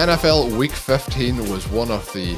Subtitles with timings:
[0.00, 2.34] NFL Week 15 was one of the,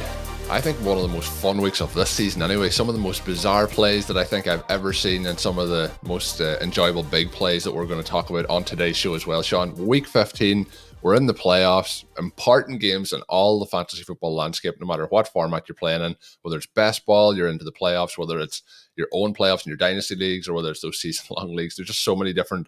[0.50, 2.42] I think, one of the most fun weeks of this season.
[2.42, 5.60] Anyway, some of the most bizarre plays that I think I've ever seen, and some
[5.60, 8.96] of the most uh, enjoyable big plays that we're going to talk about on today's
[8.96, 9.42] show as well.
[9.42, 10.66] Sean, Week 15,
[11.02, 15.28] we're in the playoffs, important games in all the fantasy football landscape, no matter what
[15.28, 16.16] format you're playing in.
[16.40, 18.18] Whether it's best ball, you're into the playoffs.
[18.18, 18.64] Whether it's
[18.96, 22.02] your own playoffs in your dynasty leagues, or whether it's those season-long leagues, there's just
[22.02, 22.66] so many different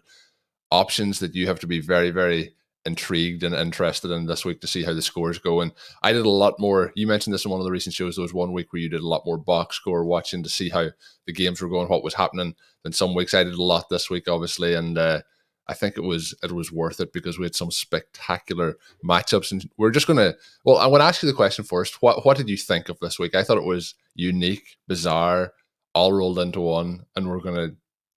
[0.71, 2.55] options that you have to be very, very
[2.85, 5.61] intrigued and interested in this week to see how the scores go.
[5.61, 5.71] And
[6.03, 6.91] I did a lot more.
[6.95, 8.15] You mentioned this in one of the recent shows.
[8.15, 10.69] There was one week where you did a lot more box score watching to see
[10.69, 10.89] how
[11.25, 12.55] the games were going, what was happening.
[12.83, 15.21] Than some weeks I did a lot this week, obviously, and uh,
[15.67, 19.51] I think it was it was worth it because we had some spectacular matchups.
[19.51, 20.35] And we're just gonna.
[20.63, 22.01] Well, I want to ask you the question first.
[22.01, 23.33] What what did you think of this week?
[23.33, 25.53] I thought it was unique, bizarre,
[25.95, 27.71] all rolled into one, and we're gonna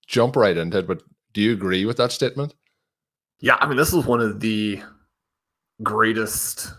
[0.07, 0.87] jump right into it.
[0.87, 1.03] But
[1.33, 2.55] do you agree with that statement?
[3.41, 4.83] Yeah, I mean, this was one of the
[5.83, 6.73] greatest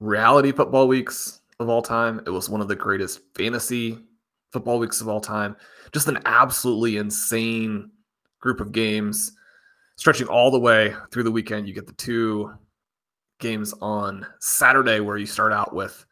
[0.00, 2.20] reality football weeks of all time.
[2.26, 3.98] It was one of the greatest fantasy
[4.52, 5.56] football weeks of all time.
[5.92, 7.90] Just an absolutely insane
[8.40, 9.32] group of games
[9.96, 11.66] stretching all the way through the weekend.
[11.66, 12.52] You get the two
[13.40, 16.04] games on Saturday where you start out with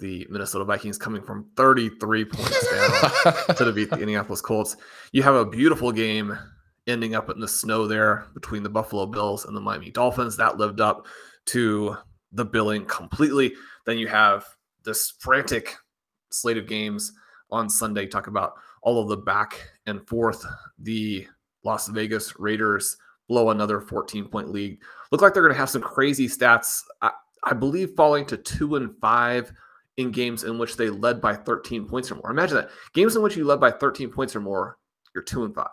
[0.00, 4.76] the Minnesota Vikings coming from 33 points down to beat the Indianapolis Colts.
[5.12, 6.36] You have a beautiful game
[6.90, 10.36] ending up in the snow there between the Buffalo Bills and the Miami Dolphins.
[10.36, 11.06] That lived up
[11.46, 11.96] to
[12.32, 13.54] the billing completely.
[13.86, 14.44] Then you have
[14.84, 15.76] this frantic
[16.30, 17.12] slate of games
[17.50, 18.06] on Sunday.
[18.06, 20.44] Talk about all of the back and forth.
[20.78, 21.26] The
[21.64, 22.96] Las Vegas Raiders
[23.28, 24.78] blow another 14 point lead.
[25.10, 26.82] Look like they're going to have some crazy stats.
[27.02, 27.10] I,
[27.44, 29.52] I believe falling to two and five
[29.96, 32.30] in games in which they led by 13 points or more.
[32.30, 34.78] Imagine that games in which you led by 13 points or more,
[35.14, 35.68] you're two and five.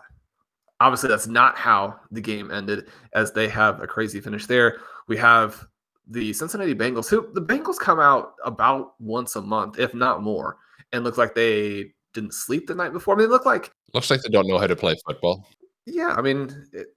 [0.80, 4.80] Obviously, that's not how the game ended, as they have a crazy finish there.
[5.08, 5.68] We have
[6.08, 10.58] the Cincinnati Bengals, who the Bengals come out about once a month, if not more,
[10.92, 13.16] and look like they didn't sleep the night before.
[13.16, 15.48] I mean, they look like looks like they don't know how to play football.
[15.86, 16.88] Yeah, I mean, it,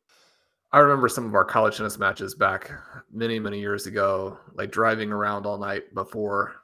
[0.72, 2.70] I remember some of our college tennis matches back
[3.12, 6.56] many, many years ago, like driving around all night before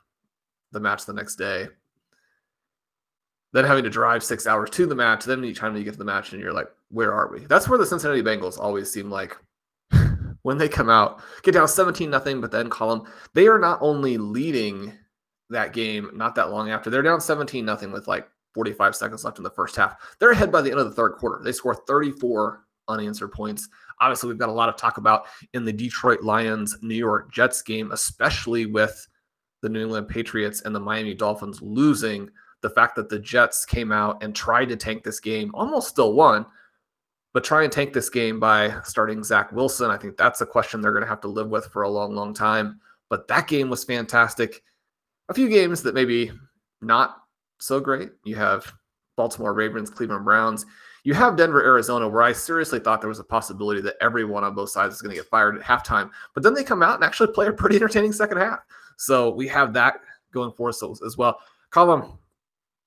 [0.73, 1.67] the match the next day.
[3.53, 5.25] Then having to drive six hours to the match.
[5.25, 7.41] Then each time you get to the match and you're like, where are we?
[7.41, 9.37] That's where the Cincinnati Bengals always seem like
[10.43, 13.13] when they come out, get down 17 nothing, but then call them.
[13.35, 14.95] They are not only leading
[15.51, 19.37] that game not that long after, they're down 17 nothing with like 45 seconds left
[19.37, 20.17] in the first half.
[20.19, 21.45] They're ahead by the end of the third quarter.
[21.45, 23.69] They score 34 unanswered points.
[24.01, 27.61] Obviously, we've got a lot of talk about in the Detroit Lions New York Jets
[27.61, 29.07] game, especially with
[29.61, 32.31] the New England Patriots and the Miami Dolphins losing.
[32.63, 36.15] The fact that the Jets came out and tried to tank this game, almost still
[36.15, 36.47] won,
[37.37, 39.91] but try and tank this game by starting Zach Wilson.
[39.91, 42.15] I think that's a question they're going to have to live with for a long,
[42.15, 42.81] long time.
[43.11, 44.63] But that game was fantastic.
[45.29, 46.33] A few games that maybe
[46.81, 47.19] not
[47.59, 48.09] so great.
[48.25, 48.73] You have
[49.19, 50.65] Baltimore Ravens, Cleveland Browns.
[51.05, 54.55] You have Denver, Arizona, where I seriously thought there was a possibility that everyone on
[54.55, 56.09] both sides is going to get fired at halftime.
[56.33, 58.61] But then they come out and actually play a pretty entertaining second half.
[58.97, 60.01] So we have that
[60.33, 61.39] going for us as well.
[61.69, 62.03] Colin,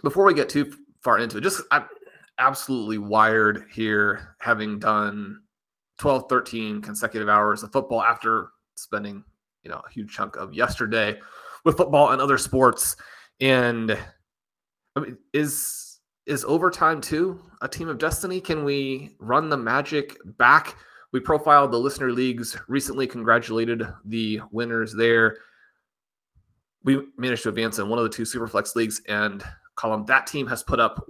[0.01, 1.85] before we get too far into it, just I,
[2.39, 5.41] absolutely wired here, having done
[5.99, 9.23] 12, 13 consecutive hours of football after spending,
[9.63, 11.19] you know, a huge chunk of yesterday
[11.65, 12.95] with football and other sports.
[13.41, 13.97] And
[14.95, 18.39] I mean, is is overtime too a team of destiny?
[18.39, 20.75] Can we run the magic back?
[21.11, 25.37] We profiled the listener leagues recently, congratulated the winners there.
[26.83, 29.43] We managed to advance in one of the two Superflex leagues, and
[29.75, 31.03] Colin that team has put up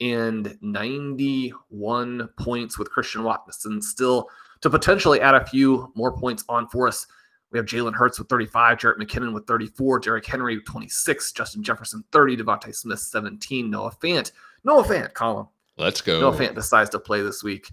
[0.00, 4.28] 191 points with Christian Watson still
[4.60, 7.06] to potentially add a few more points on for us.
[7.52, 11.62] We have Jalen Hurts with 35, Jerick McKinnon with 34, Derrick Henry with 26, Justin
[11.62, 14.32] Jefferson 30, DeVonta Smith 17, Noah Fant.
[14.62, 15.46] Noah Fant, Colin.
[15.76, 16.20] Let's go.
[16.20, 17.72] Noah Fant decides to play this week.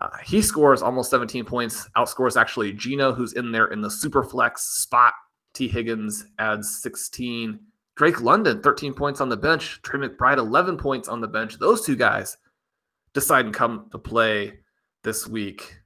[0.00, 4.24] Uh, he scores almost 17 points, outscores actually Geno, who's in there in the super
[4.24, 5.14] flex spot.
[5.52, 7.60] Tee Higgins adds 16.
[7.96, 9.80] Drake London, 13 points on the bench.
[9.82, 11.58] Trey McBride, 11 points on the bench.
[11.58, 12.36] Those two guys
[13.12, 14.58] decide and come to play
[15.04, 15.78] this week.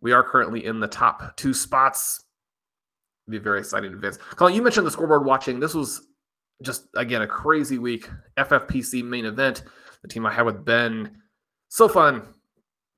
[0.00, 2.24] We are currently in the top two spots.
[3.26, 4.18] It'll be very exciting to advance.
[4.36, 5.60] Colin, you mentioned the scoreboard watching.
[5.60, 6.08] This was
[6.62, 8.08] just, again, a crazy week.
[8.36, 9.62] FFPC main event,
[10.02, 11.20] the team I had with Ben.
[11.68, 12.22] So fun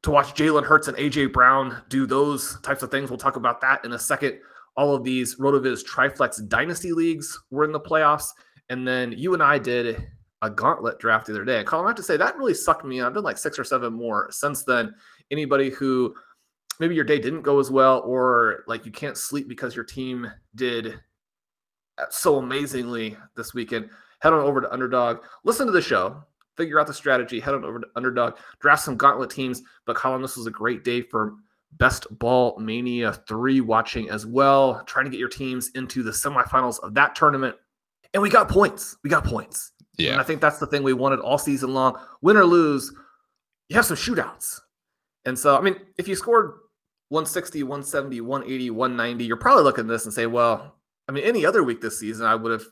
[0.02, 3.10] to watch Jalen Hurts and AJ Brown do those types of things.
[3.10, 4.38] We'll talk about that in a second.
[4.76, 8.28] All of these RotoViz Triflex Dynasty leagues were in the playoffs.
[8.68, 10.06] And then you and I did
[10.42, 11.64] a gauntlet draft the other day.
[11.64, 13.00] Colin, I have to say that really sucked me.
[13.00, 14.94] I've done like six or seven more since then.
[15.30, 16.14] Anybody who
[16.78, 20.30] maybe your day didn't go as well, or like you can't sleep because your team
[20.54, 21.00] did
[22.10, 23.88] so amazingly this weekend,
[24.20, 25.24] head on over to Underdog.
[25.44, 26.22] Listen to the show
[26.56, 29.62] figure out the strategy, head on over to Underdog, draft some gauntlet teams.
[29.84, 31.34] But Colin, this was a great day for
[31.72, 36.80] Best Ball Mania 3 watching as well, trying to get your teams into the semifinals
[36.82, 37.56] of that tournament.
[38.14, 38.96] And we got points.
[39.02, 39.72] We got points.
[39.98, 40.12] Yeah.
[40.12, 41.98] And I think that's the thing we wanted all season long.
[42.22, 42.92] Win or lose,
[43.68, 44.60] you have some shootouts.
[45.24, 46.52] And so, I mean, if you scored
[47.08, 50.76] 160, 170, 180, 190, you're probably looking at this and say, well,
[51.08, 52.64] I mean, any other week this season, I would have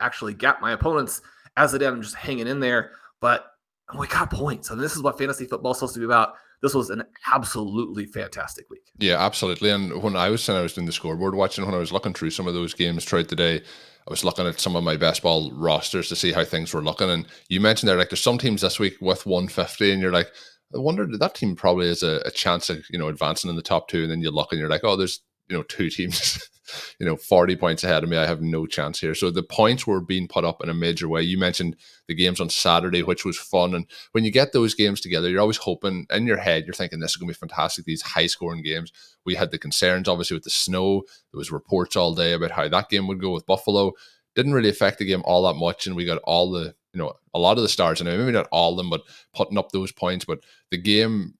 [0.00, 1.22] actually gapped my opponents.
[1.56, 3.54] As it is, I'm just hanging in there but
[3.98, 4.68] we got points.
[4.70, 6.34] and this is what fantasy football is supposed to be about.
[6.62, 8.82] This was an absolutely fantastic week.
[8.98, 9.70] Yeah, absolutely.
[9.70, 12.14] And when I was saying I was doing the scoreboard watching, when I was looking
[12.14, 14.96] through some of those games throughout the day, I was looking at some of my
[14.96, 17.10] best ball rosters to see how things were looking.
[17.10, 20.28] And you mentioned there, like, there's some teams this week with 150, and you're like,
[20.74, 23.62] I wonder that team probably has a, a chance of, you know, advancing in the
[23.62, 24.02] top two.
[24.02, 26.48] And then you look and you're like, oh, there's, you know, two teams
[26.98, 28.16] you know, 40 points ahead of me.
[28.16, 29.14] I have no chance here.
[29.14, 31.22] So the points were being put up in a major way.
[31.22, 31.76] You mentioned
[32.08, 33.74] the games on Saturday, which was fun.
[33.74, 37.00] And when you get those games together, you're always hoping in your head, you're thinking
[37.00, 38.92] this is going to be fantastic, these high scoring games.
[39.24, 41.02] We had the concerns, obviously, with the snow.
[41.32, 43.92] There was reports all day about how that game would go with Buffalo.
[44.34, 45.86] Didn't really affect the game all that much.
[45.86, 48.48] And we got all the, you know, a lot of the stars, and maybe not
[48.50, 49.02] all of them, but
[49.34, 50.24] putting up those points.
[50.24, 51.34] But the game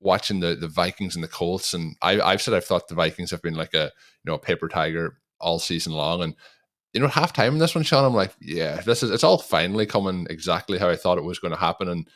[0.00, 3.30] watching the the Vikings and the Colts, and I, I've said I've thought the Vikings
[3.30, 3.84] have been like a
[4.24, 6.34] you know a paper tiger all season long, and
[6.92, 9.86] you know halftime in this one, Sean, I'm like, yeah, this is it's all finally
[9.86, 12.08] coming exactly how I thought it was going to happen, and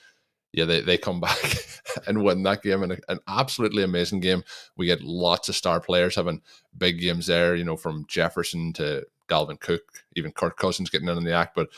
[0.52, 1.64] yeah, they, they come back
[2.06, 4.44] and win that game and an absolutely amazing game.
[4.76, 6.42] We get lots of star players having
[6.76, 9.82] big games there, you know, from Jefferson to Dalvin Cook,
[10.14, 11.68] even Kirk Cousins getting in on the act, but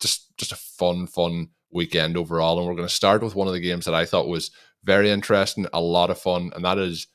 [0.00, 2.58] just just a fun, fun weekend overall.
[2.58, 4.50] And we're going to start with one of the games that I thought was
[4.84, 7.06] very interesting, a lot of fun, and that is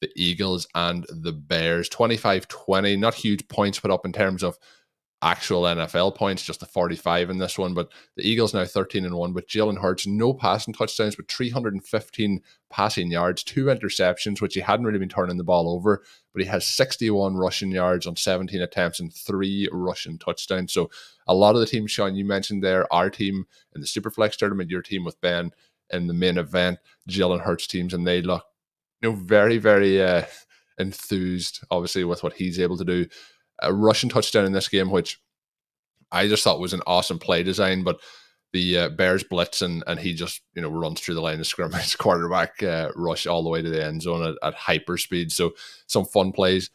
[0.00, 1.88] the Eagles and the Bears.
[1.88, 4.58] 25 20, not huge points put up in terms of
[5.24, 7.72] actual NFL points, just the 45 in this one.
[7.72, 12.40] But the Eagles now 13 and 1, but Jalen Hurts, no passing touchdowns, but 315
[12.70, 16.02] passing yards, two interceptions, which he hadn't really been turning the ball over,
[16.34, 20.72] but he has 61 rushing yards on 17 attempts and three rushing touchdowns.
[20.74, 20.90] So
[21.26, 24.70] a lot of the teams, Sean, you mentioned there, our team in the Superflex tournament,
[24.70, 25.52] your team with Ben
[25.90, 28.44] in the main event, Jalen Hurts teams, and they look,
[29.02, 30.24] you know, very, very uh,
[30.78, 33.06] enthused, obviously, with what he's able to do.
[33.60, 35.20] A rushing touchdown in this game, which
[36.10, 38.00] I just thought was an awesome play design, but
[38.52, 41.46] the uh, Bears blitz and, and he just you know runs through the line of
[41.46, 45.32] scrimmage, quarterback uh, rush all the way to the end zone at, at hyper speed.
[45.32, 45.54] So
[45.86, 46.70] some fun plays.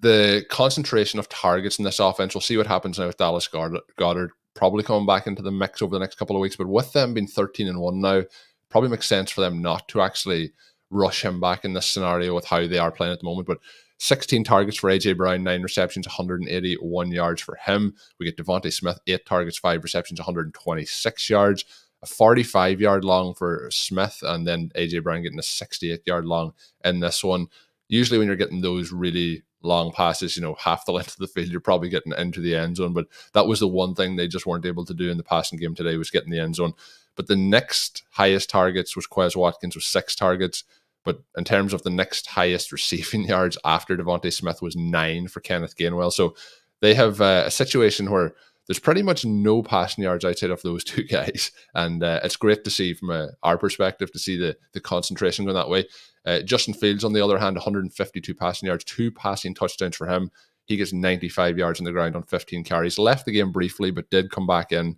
[0.00, 4.30] The concentration of targets in this offense, we'll see what happens now with Dallas Goedert
[4.54, 6.56] probably coming back into the mix over the next couple of weeks.
[6.56, 8.22] But with them being 13 and 1 now,
[8.70, 10.52] probably makes sense for them not to actually
[10.90, 13.46] rush him back in this scenario with how they are playing at the moment.
[13.46, 13.58] But
[13.98, 17.94] 16 targets for AJ Brown, nine receptions, 181 yards for him.
[18.18, 21.64] We get DeVonta Smith, eight targets, five receptions, 126 yards.
[22.02, 26.52] A 45 yard long for Smith, and then AJ Brown getting a 68 yard long
[26.84, 27.46] in this one.
[27.88, 31.26] Usually, when you're getting those really long passes, you know, half the length of the
[31.26, 32.92] field, you're probably getting into the end zone.
[32.92, 35.58] But that was the one thing they just weren't able to do in the passing
[35.58, 36.74] game today was getting the end zone.
[37.16, 40.64] But the next highest targets was Quez Watkins with six targets.
[41.04, 45.40] But in terms of the next highest receiving yards after DeVonta Smith was nine for
[45.40, 46.12] Kenneth Gainwell.
[46.12, 46.34] So
[46.80, 48.34] they have uh, a situation where
[48.66, 52.64] there's pretty much no passing yards outside of those two guys, and uh, it's great
[52.64, 55.86] to see from a, our perspective to see the the concentration going that way.
[56.26, 60.30] Uh, Justin Fields, on the other hand, 152 passing yards, two passing touchdowns for him.
[60.64, 62.98] He gets 95 yards on the ground on 15 carries.
[62.98, 64.96] Left the game briefly, but did come back in.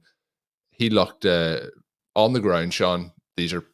[0.70, 1.62] He looked uh,
[2.14, 3.10] on the ground, Sean.
[3.36, 3.64] These are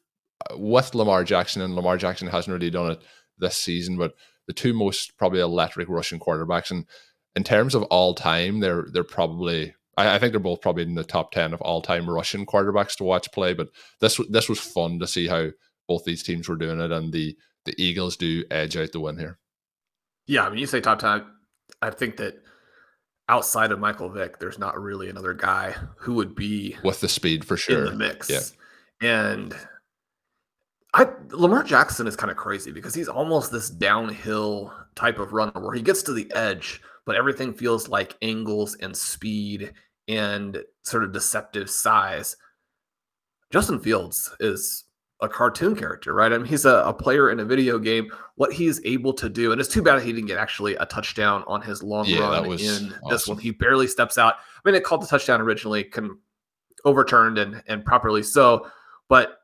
[0.51, 3.03] uh, with Lamar Jackson, and Lamar Jackson hasn't really done it
[3.39, 4.15] this season, but
[4.47, 6.71] the two most probably electric Russian quarterbacks.
[6.71, 6.87] And
[7.37, 10.95] in terms of all time, they're they're probably I, I, think they're both probably in
[10.95, 13.55] the top ten of all time Russian quarterbacks to watch play.
[13.55, 13.69] But
[14.01, 15.49] this this was fun to see how
[15.89, 19.19] both these teams were doing it, and the the Eagles do edge out the win
[19.19, 19.39] here.
[20.27, 21.25] Yeah, I mean, you say top ten.
[21.81, 22.43] I think that
[23.29, 27.45] outside of Michael Vick, there's not really another guy who would be with the speed
[27.45, 28.31] for sure in the mix.
[28.31, 28.41] Yeah.
[29.01, 29.55] And
[30.95, 35.61] I Lamar Jackson is kind of crazy because he's almost this downhill type of runner
[35.61, 39.73] where he gets to the edge, but everything feels like angles and speed
[40.09, 42.37] and sort of deceptive size.
[43.51, 44.85] Justin Fields is
[45.21, 46.33] a cartoon character, right?
[46.33, 48.11] I mean, he's a, a, player in a video game.
[48.35, 51.45] What he's able to do, and it's too bad he didn't get actually a touchdown
[51.47, 52.95] on his long yeah, run in awesome.
[53.09, 53.39] this one.
[53.39, 54.35] He barely steps out.
[54.35, 56.19] I mean, it called the touchdown originally, can
[56.85, 58.67] overturned and and properly so,
[59.09, 59.39] but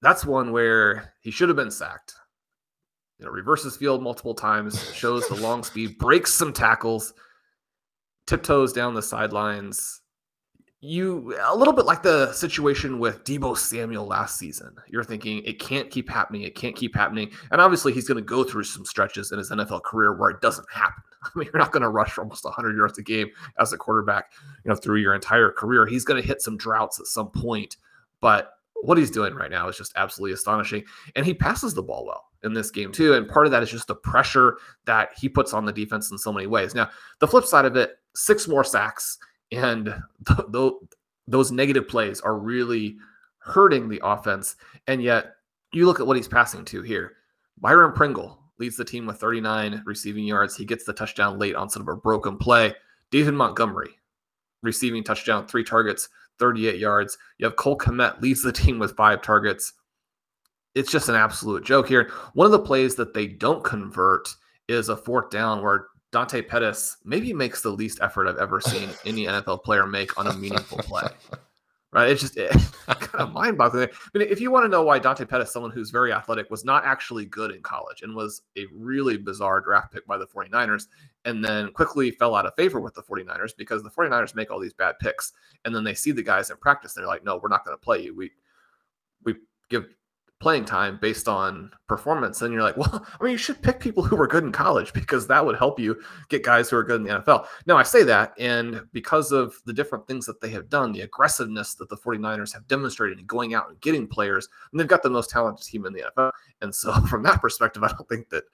[0.00, 2.14] that's one where he should have been sacked.
[3.22, 7.14] You know, reverses field multiple times, shows the long speed, breaks some tackles,
[8.26, 10.00] tiptoes down the sidelines,
[10.80, 14.74] you a little bit like the situation with Deebo Samuel last season.
[14.88, 18.24] You're thinking it can't keep happening, it can't keep happening, and obviously he's going to
[18.24, 21.04] go through some stretches in his NFL career where it doesn't happen.
[21.22, 23.28] I mean, you're not going to rush for almost 100 yards a game
[23.60, 24.32] as a quarterback,
[24.64, 25.86] you know, through your entire career.
[25.86, 27.76] He's going to hit some droughts at some point,
[28.20, 30.82] but what he's doing right now is just absolutely astonishing,
[31.14, 33.14] and he passes the ball well in this game too.
[33.14, 36.18] And part of that is just the pressure that he puts on the defense in
[36.18, 36.74] so many ways.
[36.74, 39.18] Now, the flip side of it, six more sacks
[39.50, 39.86] and
[40.26, 40.72] th- th-
[41.28, 42.96] those negative plays are really
[43.38, 44.56] hurting the offense.
[44.86, 45.34] And yet,
[45.72, 47.16] you look at what he's passing to here.
[47.60, 50.56] Byron Pringle leads the team with 39 receiving yards.
[50.56, 52.74] He gets the touchdown late on sort of a broken play.
[53.10, 53.90] David Montgomery,
[54.62, 56.08] receiving touchdown, three targets,
[56.38, 57.18] 38 yards.
[57.38, 59.72] You have Cole Kmet leads the team with five targets.
[60.74, 62.10] It's just an absolute joke here.
[62.34, 64.34] One of the plays that they don't convert
[64.68, 68.90] is a fourth down where Dante Pettis maybe makes the least effort I've ever seen
[69.04, 71.08] any NFL player make on a meaningful play.
[71.94, 72.08] Right?
[72.08, 72.50] It's just it,
[72.86, 73.90] kind of mind boggling.
[73.92, 76.64] I mean, if you want to know why Dante Pettis, someone who's very athletic, was
[76.64, 80.86] not actually good in college and was a really bizarre draft pick by the 49ers,
[81.26, 84.58] and then quickly fell out of favor with the 49ers because the 49ers make all
[84.58, 85.34] these bad picks.
[85.66, 87.76] And then they see the guys in practice and they're like, no, we're not going
[87.76, 88.16] to play you.
[88.16, 88.30] We
[89.22, 89.34] we
[89.68, 89.84] give
[90.42, 92.42] playing time based on performance.
[92.42, 94.92] And you're like, well, I mean, you should pick people who were good in college
[94.92, 97.46] because that would help you get guys who are good in the NFL.
[97.66, 101.02] Now, I say that, and because of the different things that they have done, the
[101.02, 105.04] aggressiveness that the 49ers have demonstrated in going out and getting players, and they've got
[105.04, 106.32] the most talented team in the NFL.
[106.60, 108.44] And so, from that perspective, I don't think that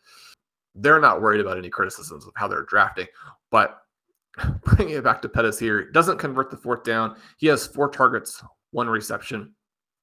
[0.75, 3.07] they're not worried about any criticisms of how they're drafting.
[3.51, 3.81] But
[4.63, 7.17] bringing it back to Pettis here, doesn't convert the fourth down.
[7.39, 9.55] He has four targets, one reception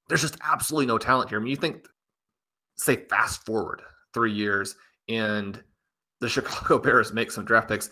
[0.07, 1.39] there's just absolutely no talent here.
[1.39, 1.88] I mean, you think,
[2.77, 3.81] say, fast forward
[4.13, 4.75] three years
[5.09, 5.62] and
[6.21, 7.89] the Chicago Bears make some draft picks.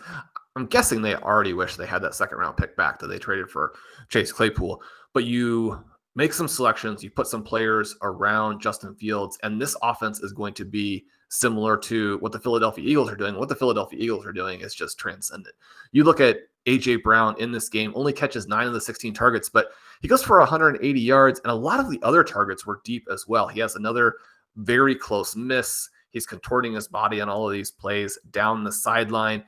[0.56, 3.50] I'm guessing they already wish they had that second round pick back that they traded
[3.50, 3.74] for
[4.08, 4.82] Chase Claypool.
[5.12, 10.20] But you make some selections, you put some players around Justin Fields, and this offense
[10.20, 13.36] is going to be similar to what the Philadelphia Eagles are doing.
[13.36, 15.54] What the Philadelphia Eagles are doing is just transcendent.
[15.90, 19.48] You look at AJ Brown in this game, only catches nine of the 16 targets,
[19.48, 19.68] but
[20.00, 23.26] he goes for 180 yards, and a lot of the other targets were deep as
[23.28, 23.48] well.
[23.48, 24.16] He has another
[24.56, 25.88] very close miss.
[26.10, 29.44] He's contorting his body on all of these plays down the sideline,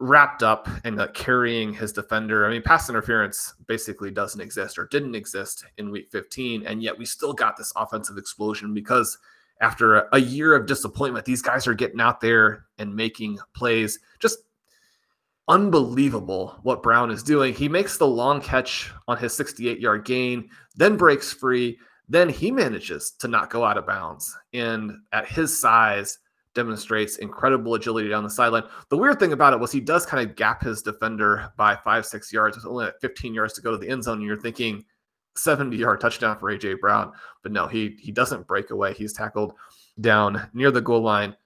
[0.00, 2.46] wrapped up and uh, carrying his defender.
[2.46, 6.66] I mean, pass interference basically doesn't exist or didn't exist in week 15.
[6.66, 9.16] And yet we still got this offensive explosion because
[9.60, 13.98] after a, a year of disappointment, these guys are getting out there and making plays.
[14.18, 14.38] Just
[15.48, 17.54] unbelievable what Brown is doing.
[17.54, 21.78] He makes the long catch on his 68 yard gain, then breaks free.
[22.08, 24.36] Then he manages to not go out of bounds.
[24.52, 26.18] And at his size,
[26.54, 28.64] demonstrates incredible agility down the sideline.
[28.90, 32.04] The weird thing about it was he does kind of gap his defender by five,
[32.06, 34.18] six yards with only 15 yards to go to the end zone.
[34.18, 34.84] And you're thinking
[35.36, 37.12] 70 yard touchdown for AJ Brown.
[37.42, 38.94] But no, he he doesn't break away.
[38.94, 39.54] He's tackled
[40.00, 41.36] down near the goal line.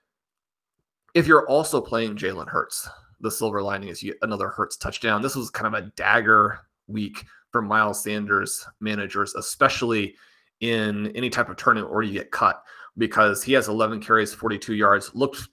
[1.14, 2.88] If you're also playing Jalen Hurts,
[3.20, 5.22] the silver lining is another Hurts touchdown.
[5.22, 10.14] This was kind of a dagger week for Miles Sanders managers, especially
[10.60, 12.62] in any type of tournament where you get cut
[12.98, 15.14] because he has 11 carries, 42 yards.
[15.14, 15.48] Looked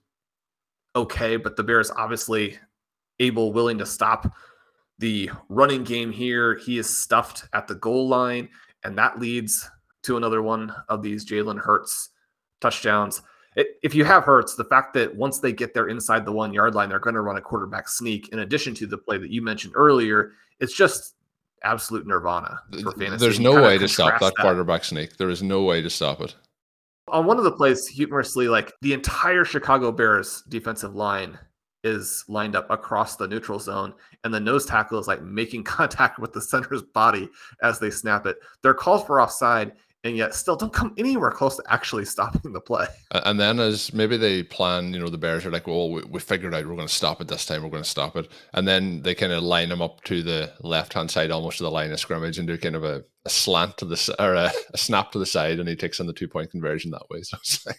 [0.96, 2.58] okay, but the Bears obviously
[3.20, 4.34] able, willing to stop
[5.00, 6.56] the running game here.
[6.56, 8.50] He is stuffed at the goal line,
[8.84, 9.70] and that leads
[10.04, 12.10] to another one of these Jalen Hurts
[12.62, 13.22] touchdowns.
[13.56, 16.76] If you have Hurts, the fact that once they get there inside the one yard
[16.76, 19.42] line, they're going to run a quarterback sneak, in addition to the play that you
[19.42, 21.16] mentioned earlier, it's just
[21.64, 23.18] absolute nirvana for fantasy.
[23.18, 25.18] There's no way to stop that, that quarterback sneak.
[25.18, 26.36] There is no way to stop it.
[27.10, 31.38] On one of the plays, humorously, like the entire Chicago Bears defensive line
[31.84, 33.94] is lined up across the neutral zone,
[34.24, 37.30] and the nose tackle is like making contact with the center's body
[37.62, 38.38] as they snap it.
[38.62, 42.62] They're called for offside, and yet still don't come anywhere close to actually stopping the
[42.62, 42.86] play.
[43.12, 46.20] And then as maybe they plan, you know, the Bears are like, well, we, we
[46.20, 47.64] figured out we're going to stop it this time.
[47.64, 48.30] We're going to stop it.
[48.54, 51.64] And then they kind of line them up to the left hand side, almost to
[51.64, 54.52] the line of scrimmage, and do kind of a, a slant to the or a,
[54.74, 57.22] a, snap to the side, and he takes on the two point conversion that way.
[57.24, 57.78] So it's like,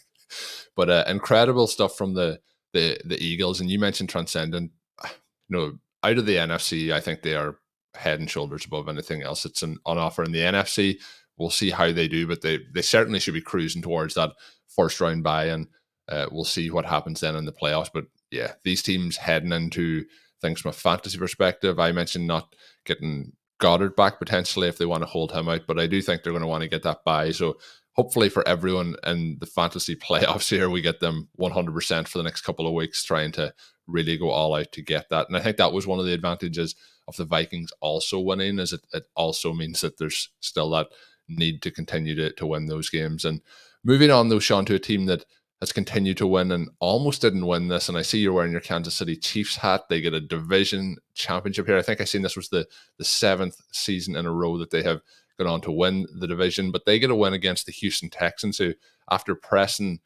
[0.75, 2.41] but uh, incredible stuff from the
[2.73, 3.61] the the Eagles.
[3.61, 4.71] And you mentioned transcendent.
[5.51, 7.59] You know, out of the NFC, I think they are
[7.93, 10.99] head and shoulders above anything else that's an, on offer in the NFC
[11.37, 14.33] we'll see how they do, but they they certainly should be cruising towards that
[14.69, 15.69] first round bye, and
[16.09, 17.91] uh, we'll see what happens then in the playoffs.
[17.93, 20.05] But yeah, these teams heading into
[20.41, 21.79] things from a fantasy perspective.
[21.79, 25.79] I mentioned not getting Goedert back potentially if they want to hold him out, but
[25.79, 27.31] I do think they're going to want to get that bye.
[27.31, 27.57] So
[27.93, 32.43] hopefully for everyone in the fantasy playoffs here, we get them 100% for the next
[32.43, 33.55] couple of weeks, trying to
[33.87, 35.29] really go all out to get that.
[35.29, 36.75] And I think that was one of the advantages
[37.07, 40.89] of the Vikings also winning, is it, it also means that there's still that
[41.29, 43.25] need to continue to, to win those games.
[43.25, 43.41] And
[43.83, 45.25] moving on, though, Sean, to a team that
[45.61, 47.89] has continued to win and almost didn't win this.
[47.89, 49.83] And I see you're wearing your Kansas City Chiefs hat.
[49.89, 51.79] They get a division championship here.
[51.79, 52.67] I think I seen this was the
[52.99, 55.01] the seventh season in a row that they have
[55.39, 58.59] gone on to win the division, but they get a win against the Houston Texans,
[58.59, 58.75] who
[59.11, 60.01] after pressing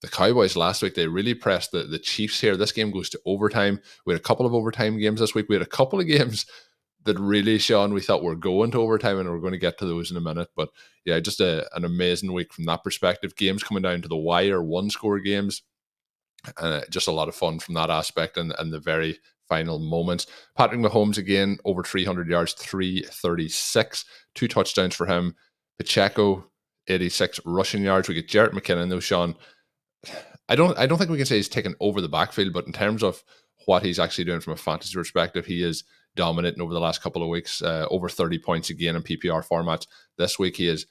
[0.00, 2.56] the Cowboys last week, they really pressed the, the Chiefs here.
[2.56, 3.80] This game goes to overtime.
[4.06, 5.46] We had a couple of overtime games this week.
[5.48, 6.46] We had a couple of games
[7.08, 9.86] that really, Sean, we thought we're going to overtime and we're going to get to
[9.86, 10.48] those in a minute.
[10.54, 10.68] But
[11.04, 13.34] yeah, just a, an amazing week from that perspective.
[13.34, 15.62] Games coming down to the wire, one score games.
[16.56, 19.18] Uh, just a lot of fun from that aspect and, and the very
[19.48, 20.26] final moments.
[20.56, 25.34] Patrick Mahomes again, over 300 yards, 336, two touchdowns for him.
[25.78, 26.44] Pacheco,
[26.86, 28.08] 86 rushing yards.
[28.08, 29.34] We get Jerick McKinnon though, Sean.
[30.48, 32.72] I don't I don't think we can say he's taken over the backfield, but in
[32.72, 33.22] terms of
[33.66, 35.84] what he's actually doing from a fantasy perspective, he is
[36.18, 39.86] dominating over the last couple of weeks, uh, over 30 points again in PPR formats.
[40.18, 40.84] This week, he is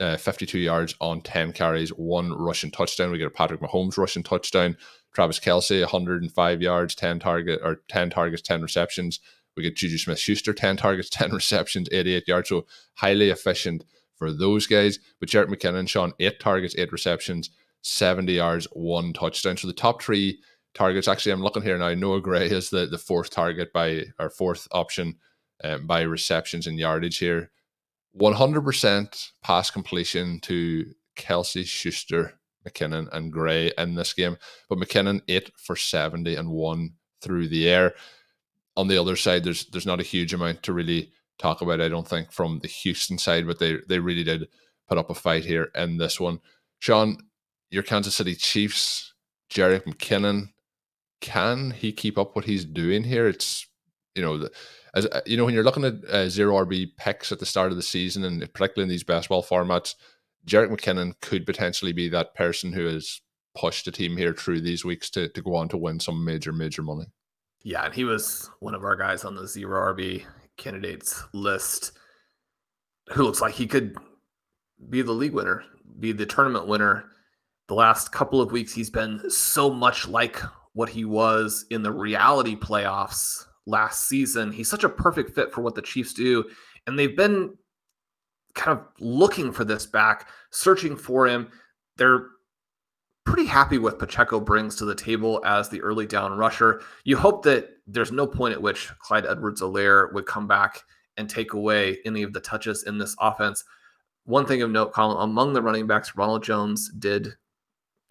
[0.00, 3.12] uh, 52 yards on 10 carries, one rushing touchdown.
[3.12, 4.78] We get a Patrick Mahomes rushing touchdown.
[5.14, 9.20] Travis Kelce, 105 yards, 10 target or 10 targets, 10 receptions.
[9.56, 12.48] We get Juju Smith Schuster, 10 targets, 10 receptions, 88 yards.
[12.48, 13.84] So highly efficient
[14.16, 14.98] for those guys.
[15.20, 17.50] But Jerick McKinnon, Sean, eight targets, eight receptions,
[17.82, 19.58] 70 yards, one touchdown.
[19.58, 20.38] So the top three
[20.74, 21.08] targets.
[21.08, 21.94] Actually, I'm looking here now.
[21.94, 25.16] Noah Gray is the, the fourth target by our fourth option
[25.64, 27.50] um, by receptions and yardage here.
[28.20, 32.34] 100% pass completion to Kelce Schuster,
[32.66, 34.36] McKinnon, and Gray in this game.
[34.68, 37.94] But McKinnon, eight for 70 and one through the air.
[38.76, 41.88] On the other side, there's there's not a huge amount to really talk about, I
[41.88, 44.48] don't think, from the Houston side, but they they really did
[44.88, 46.40] put up a fight here in this one.
[46.78, 47.18] Sean,
[47.70, 49.12] your Kansas City Chiefs,
[49.50, 50.48] Jerick McKinnon,
[51.22, 53.26] can he keep up what he's doing here?
[53.26, 53.66] It's
[54.14, 54.48] you know,
[54.94, 57.70] as uh, you know, when you're looking at uh, zero RB picks at the start
[57.70, 59.94] of the season, and particularly in these best ball formats,
[60.46, 63.22] Jerick McKinnon could potentially be that person who has
[63.54, 66.52] pushed the team here through these weeks to to go on to win some major
[66.52, 67.06] major money.
[67.62, 70.24] Yeah, and he was one of our guys on the zero RB
[70.58, 71.92] candidates list,
[73.12, 73.96] who looks like he could
[74.90, 75.64] be the league winner,
[75.98, 77.04] be the tournament winner.
[77.68, 80.42] The last couple of weeks, he's been so much like
[80.74, 84.52] what he was in the reality playoffs last season.
[84.52, 86.44] He's such a perfect fit for what the Chiefs do.
[86.86, 87.56] And they've been
[88.54, 91.50] kind of looking for this back, searching for him.
[91.96, 92.26] They're
[93.24, 96.82] pretty happy with Pacheco brings to the table as the early down rusher.
[97.04, 100.82] You hope that there's no point at which Clyde Edwards-Helaire would come back
[101.16, 103.62] and take away any of the touches in this offense.
[104.24, 107.34] One thing of note, Colin, among the running backs, Ronald Jones did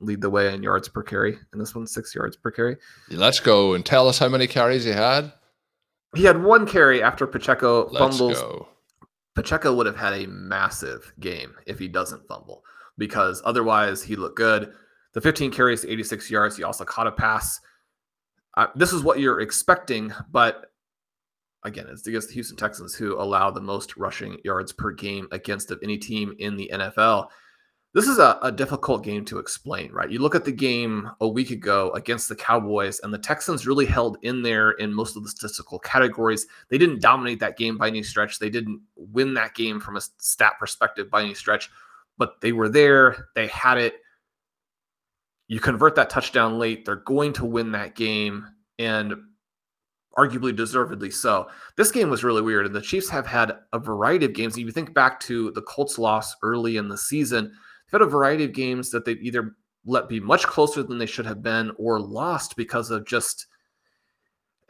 [0.01, 1.37] lead the way in yards per carry.
[1.51, 2.77] And this one, six yards per carry.
[3.09, 5.31] Let's go and tell us how many carries he had.
[6.15, 8.41] He had one carry after Pacheco Let's fumbles.
[8.41, 8.67] Go.
[9.35, 12.63] Pacheco would have had a massive game if he doesn't fumble
[12.97, 14.73] because otherwise he looked good.
[15.13, 16.57] The 15 carries, 86 yards.
[16.57, 17.59] He also caught a pass.
[18.57, 20.71] Uh, this is what you're expecting, but
[21.63, 25.71] again, it's against the Houston Texans who allow the most rushing yards per game against
[25.71, 27.27] of any team in the NFL.
[27.93, 30.09] This is a, a, difficult game to explain, right?
[30.09, 33.85] You look at the game a week ago against the Cowboys, and the Texans really
[33.85, 36.47] held in there in most of the statistical categories.
[36.69, 38.39] They didn't dominate that game by any stretch.
[38.39, 41.69] They didn't win that game from a stat perspective by any stretch,
[42.17, 43.27] but they were there.
[43.35, 43.95] They had it.
[45.49, 48.47] You convert that touchdown late, they're going to win that game,
[48.79, 49.15] and
[50.17, 51.49] arguably deservedly so.
[51.75, 54.53] This game was really weird, and the Chiefs have had a variety of games.
[54.57, 57.51] If you think back to the Colts loss early in the season,
[57.91, 61.25] had a variety of games that they've either let be much closer than they should
[61.25, 63.47] have been or lost because of just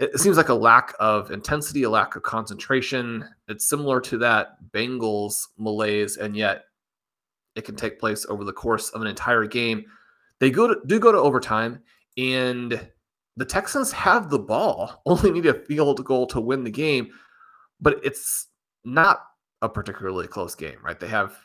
[0.02, 3.24] it seems like a lack of intensity, a lack of concentration.
[3.48, 6.64] It's similar to that Bengals malaise, and yet
[7.56, 9.86] it can take place over the course of an entire game.
[10.40, 11.84] They go to, do go to overtime,
[12.18, 12.90] and
[13.38, 17.12] the Texans have the ball, only need a field goal to win the game,
[17.80, 18.48] but it's
[18.84, 19.20] not
[19.62, 21.00] a particularly close game, right?
[21.00, 21.38] They have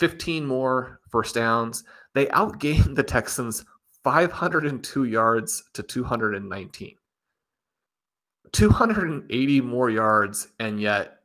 [0.00, 1.84] 15 more first downs.
[2.14, 3.64] They outgained the Texans
[4.02, 6.96] 502 yards to 219.
[8.52, 11.18] 280 more yards, and yet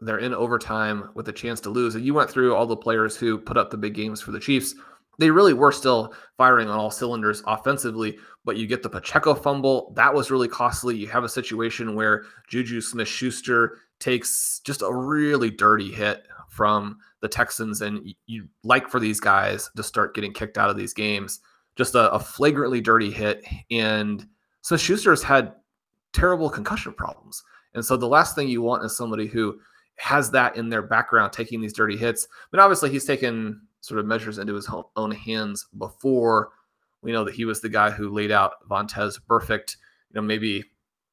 [0.00, 1.94] they're in overtime with a chance to lose.
[1.94, 4.40] And you went through all the players who put up the big games for the
[4.40, 4.74] Chiefs.
[5.18, 9.92] They really were still firing on all cylinders offensively, but you get the Pacheco fumble.
[9.94, 10.96] That was really costly.
[10.96, 16.98] You have a situation where Juju Smith Schuster takes just a really dirty hit from
[17.20, 20.94] the Texans, and you like for these guys to start getting kicked out of these
[20.94, 21.40] games.
[21.76, 24.26] Just a, a flagrantly dirty hit, and
[24.62, 25.54] so Schuster's had
[26.12, 27.42] terrible concussion problems,
[27.74, 29.58] and so the last thing you want is somebody who
[29.96, 32.26] has that in their background, taking these dirty hits.
[32.50, 36.50] But obviously, he's taken sort of measures into his own hands before.
[37.02, 39.76] We know that he was the guy who laid out Vontaze Burfict.
[40.10, 40.64] You know, maybe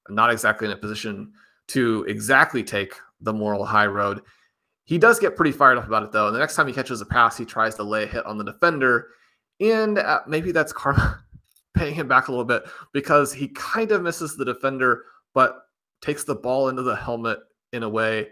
[0.09, 1.31] not exactly in a position
[1.67, 4.21] to exactly take the moral high road.
[4.87, 6.27] He does get pretty fired up about it though.
[6.27, 8.37] And the next time he catches a pass, he tries to lay a hit on
[8.37, 9.09] the defender.
[9.59, 11.23] And uh, maybe that's karma
[11.75, 15.57] paying him back a little bit because he kind of misses the defender, but
[16.01, 17.39] takes the ball into the helmet
[17.73, 18.29] in a way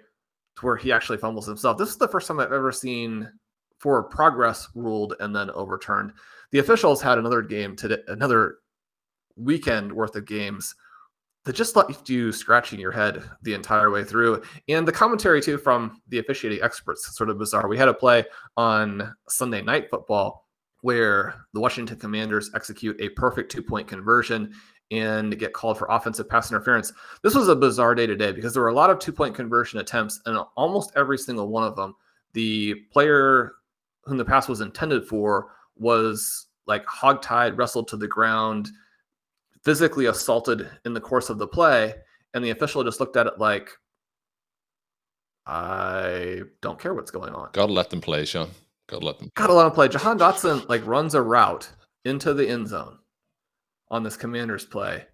[0.56, 1.78] to where he actually fumbles himself.
[1.78, 3.30] This is the first time I've ever seen
[3.78, 6.13] for progress ruled and then overturned.
[6.52, 8.60] The officials had another game today, another
[9.36, 10.74] weekend worth of games
[11.46, 14.42] that just left you scratching your head the entire way through.
[14.68, 17.68] And the commentary, too, from the officiating experts, sort of bizarre.
[17.68, 18.26] We had a play
[18.58, 20.46] on Sunday Night Football
[20.82, 24.54] where the Washington Commanders execute a perfect two point conversion
[24.92, 26.94] and get called for offensive pass interference.
[27.24, 29.80] This was a bizarre day today because there were a lot of two point conversion
[29.80, 31.96] attempts, and almost every single one of them,
[32.34, 33.54] the player
[34.04, 38.70] whom the pass was intended for was like hogtied, wrestled to the ground
[39.65, 41.95] physically assaulted in the course of the play,
[42.34, 43.71] and the official just looked at it like,
[45.47, 47.49] I don't care what's going on.
[47.51, 48.49] Gotta let them play, Sean.
[48.88, 49.32] Gotta let them.
[49.36, 49.88] Gotta let them play.
[49.88, 51.69] Jahan Dotson like runs a route
[52.06, 52.99] into the end zone
[53.89, 55.06] on this commander's play.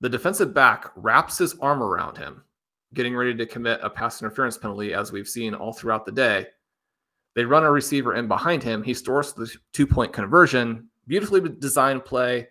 [0.00, 2.44] The defensive back wraps his arm around him,
[2.94, 6.46] getting ready to commit a pass interference penalty, as we've seen all throughout the day.
[7.34, 8.82] They run a receiver in behind him.
[8.82, 10.88] He stores the two point conversion.
[11.06, 12.48] Beautifully designed play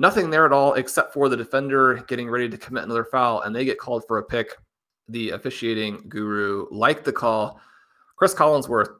[0.00, 3.54] nothing there at all except for the defender getting ready to commit another foul, and
[3.54, 4.56] they get called for a pick.
[5.08, 7.60] The officiating guru liked the call.
[8.16, 8.94] Chris Collinsworth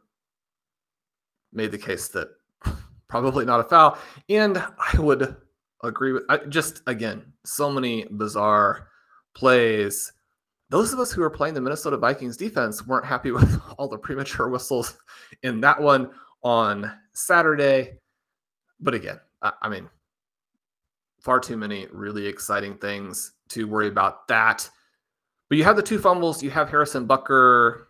[1.53, 2.29] made the case that
[3.09, 5.37] probably not a foul, and I would
[5.83, 6.25] agree with.
[6.29, 8.89] I, just again, so many bizarre
[9.35, 10.13] plays.
[10.69, 13.99] Those of us who are playing the Minnesota Vikings defense weren't happy with all the
[13.99, 14.99] premature whistles
[15.43, 16.11] in that one
[16.43, 17.99] on Saturday.
[18.81, 19.89] But again, I, I mean,
[21.21, 24.69] far too many really exciting things to worry about that.
[25.49, 26.43] But you have the two fumbles.
[26.43, 27.87] You have Harrison Butker,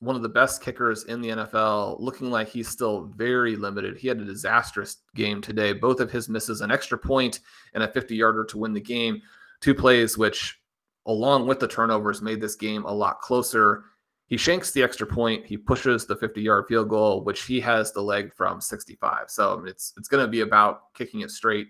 [0.00, 3.96] one of the best kickers in the NFL, looking like he's still very limited.
[3.96, 5.72] He had a disastrous game today.
[5.72, 7.40] Both of his misses, an extra point
[7.74, 9.22] and a 50 yarder to win the game.
[9.60, 10.60] Two plays, which,
[11.06, 13.84] along with the turnovers, made this game a lot closer.
[14.26, 15.46] He shanks the extra point.
[15.46, 19.30] He pushes the 50 yard field goal, which he has the leg from 65.
[19.30, 21.68] So it's it's going to be about kicking it straight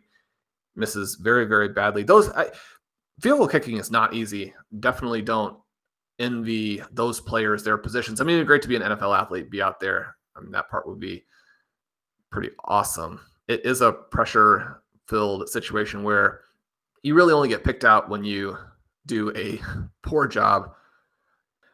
[0.77, 2.03] misses very, very badly.
[2.03, 2.51] Those I,
[3.21, 4.55] field goal kicking is not easy.
[4.81, 5.57] Definitely don't
[6.19, 8.21] envy those players their positions.
[8.21, 10.17] I mean, it'd be great to be an NFL athlete, be out there.
[10.37, 11.25] I mean, that part would be
[12.31, 13.21] pretty awesome.
[13.49, 16.41] It is a pressure filled situation where
[17.03, 18.57] you really only get picked out when you
[19.07, 19.61] do a
[20.03, 20.73] poor job.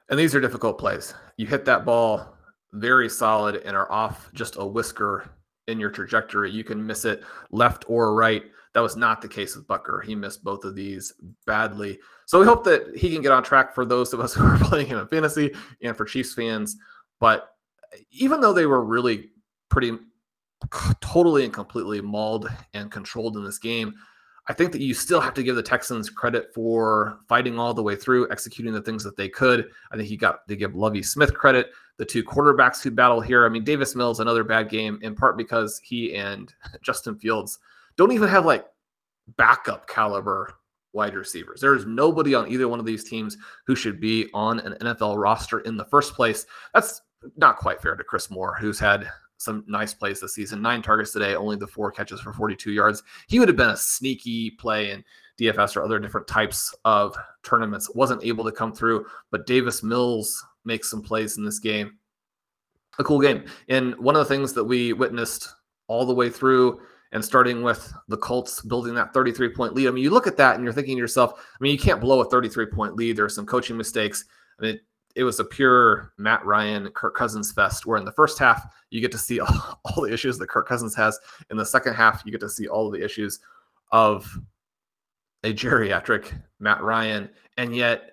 [0.09, 1.15] And these are difficult plays.
[1.37, 2.35] You hit that ball
[2.73, 5.31] very solid and are off just a whisker
[5.67, 6.51] in your trajectory.
[6.51, 8.45] You can miss it left or right.
[8.79, 10.05] That was not the case with Butker.
[10.05, 11.13] He missed both of these
[11.47, 11.99] badly.
[12.27, 14.57] So we hope that he can get on track for those of us who are
[14.59, 16.77] playing him in fantasy and for Chiefs fans.
[17.19, 17.51] But
[18.13, 19.31] even though they were really
[19.69, 19.99] pretty
[21.01, 23.95] totally and completely mauled and controlled in this game.
[24.49, 27.83] I think that you still have to give the Texans credit for fighting all the
[27.83, 29.69] way through, executing the things that they could.
[29.93, 31.71] I think you got to give Lovie Smith credit.
[31.99, 33.45] The two quarterbacks who battle here.
[33.45, 37.59] I mean, Davis Mills, another bad game, in part because he and Justin Fields
[37.99, 38.65] don't even have like
[39.37, 40.55] backup caliber
[40.95, 41.61] wide receivers.
[41.61, 45.21] There is nobody on either one of these teams who should be on an NFL
[45.21, 46.47] roster in the first place.
[46.73, 47.03] That's
[47.37, 49.07] not quite fair to Chris Moore, who's had
[49.37, 50.63] some nice plays this season.
[50.63, 53.03] Nine targets today, only the four catches for 42 yards.
[53.29, 55.05] He would have been a sneaky play in
[55.41, 57.95] DFS or other different types of tournaments.
[57.95, 61.99] Wasn't able to come through, but Davis Mills makes some plays in this game.
[62.99, 63.45] A cool game.
[63.69, 65.55] And one of the things that we witnessed
[65.87, 66.81] all the way through
[67.13, 69.89] and starting with the Colts building that 33 point lead.
[69.89, 72.01] I mean, you look at that and you're thinking to yourself, I mean, you can't
[72.01, 73.17] blow a 33 point lead.
[73.17, 74.25] There are some coaching mistakes.
[74.59, 74.81] I mean,
[75.15, 79.01] it was a pure Matt Ryan, Kirk Cousins fest, where in the first half, you
[79.01, 81.19] get to see all, all the issues that Kirk Cousins has.
[81.51, 83.41] In the second half, you get to see all of the issues
[83.91, 84.39] of
[85.45, 87.31] a geriatric Matt Ryan.
[87.57, 88.13] And yet,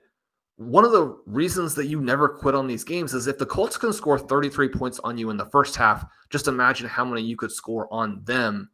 [0.57, 3.77] one of the reasons that you never quit on these games is if the Colts
[3.77, 7.35] can score 33 points on you in the first half, just imagine how many you
[7.35, 8.69] could score on them.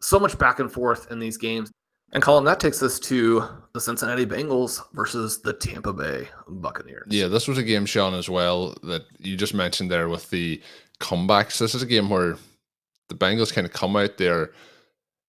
[0.00, 1.70] So much back and forth in these games.
[2.12, 7.08] And Colin, that takes us to the Cincinnati Bengals versus the Tampa Bay Buccaneers.
[7.10, 10.62] Yeah, this was a game, Sean, as well, that you just mentioned there with the
[11.00, 11.58] comebacks.
[11.58, 12.36] This is a game where
[13.08, 14.50] the Bengals kind of come out there.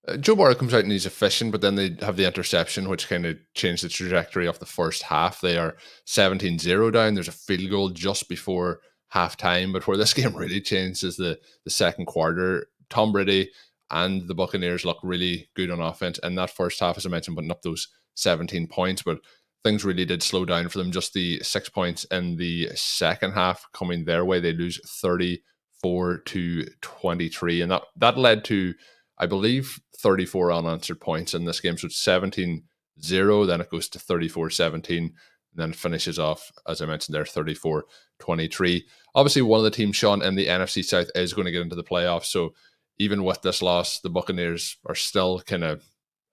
[0.07, 3.09] Uh, Joe Burrow comes out and he's efficient, but then they have the interception, which
[3.09, 5.41] kind of changed the trajectory of the first half.
[5.41, 5.75] They are
[6.05, 7.15] 17 0 down.
[7.15, 8.81] There's a field goal just before
[9.13, 12.67] halftime, but where this game really changed is the, the second quarter.
[12.89, 13.49] Tom Brady
[13.91, 16.19] and the Buccaneers look really good on offense.
[16.23, 19.19] And that first half, as I mentioned, putting up those 17 points, but
[19.63, 20.91] things really did slow down for them.
[20.91, 26.65] Just the six points in the second half coming their way, they lose 34 to
[26.81, 27.61] 23.
[27.61, 28.73] And that, that led to,
[29.17, 31.77] I believe, 34 unanswered points in this game.
[31.77, 32.63] So it's 17
[33.01, 35.13] 0, then it goes to 34 17,
[35.53, 37.85] then finishes off, as I mentioned there, 34
[38.19, 38.85] 23.
[39.15, 41.75] Obviously, one of the teams, Sean, in the NFC South is going to get into
[41.75, 42.25] the playoffs.
[42.25, 42.53] So
[42.99, 45.83] even with this loss, the Buccaneers are still kind of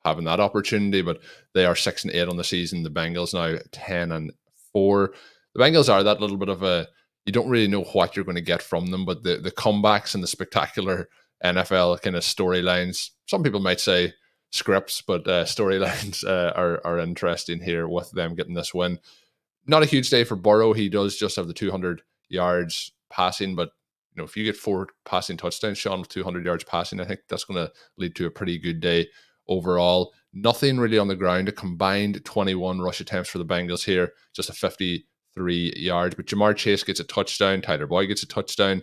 [0.05, 1.21] having that opportunity, but
[1.55, 2.83] they are six and eight on the season.
[2.83, 4.33] The Bengals now ten and
[4.73, 5.15] four.
[5.55, 6.89] The Bengals are that little bit of a
[7.27, 10.15] you don't really know what you're going to get from them, but the the comebacks
[10.15, 11.09] and the spectacular
[11.45, 13.11] NFL kind of storylines.
[13.27, 14.15] Some people might say
[14.51, 18.99] scripts, but uh, storylines uh, are are interesting here with them getting this win.
[19.67, 20.75] Not a huge day for Burrow.
[20.75, 23.71] He does just have the 200 yards passing, but
[24.15, 27.21] you know, if you get four passing touchdowns, Sean, with 200 yards passing, I think
[27.29, 29.09] that's going to lead to a pretty good day
[29.49, 30.13] overall.
[30.33, 31.49] Nothing really on the ground.
[31.49, 36.15] A combined 21 rush attempts for the Bengals here, just a 53 yards.
[36.15, 37.61] But Ja'Marr Chase gets a touchdown.
[37.61, 38.83] Tyler Boyd gets a touchdown.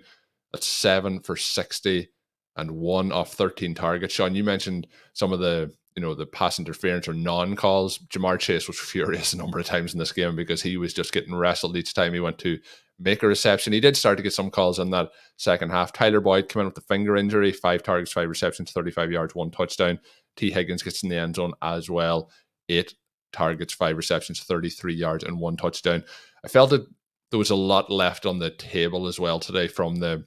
[0.52, 2.10] That's seven for 60
[2.58, 4.14] and one off 13 targets.
[4.14, 8.00] Sean, you mentioned some of the you know the pass interference or non-calls.
[8.10, 11.14] Ja'Marr Chase was furious a number of times in this game because he was just
[11.14, 12.58] getting wrestled each time he went to
[12.98, 13.72] make a reception.
[13.72, 15.94] He did start to get some calls in that second half.
[15.94, 19.52] Tyler Boyd came in with the finger injury, five targets, five receptions, 35 yards, one
[19.52, 20.00] touchdown.
[20.36, 22.32] Tee Higgins gets in the end zone as well,
[22.68, 22.96] eight
[23.32, 26.04] targets, five receptions, 33 yards, and one touchdown.
[26.44, 26.88] I felt that
[27.30, 30.26] there was a lot left on the table as well today from the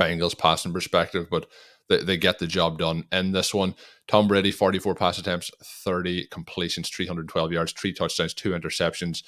[0.00, 1.46] Bengals passing perspective, but
[1.92, 3.74] they, they get the job done in this one.
[4.08, 9.22] Tom Brady, 44 pass attempts, 30 completions, 312 yards, three touchdowns, two interceptions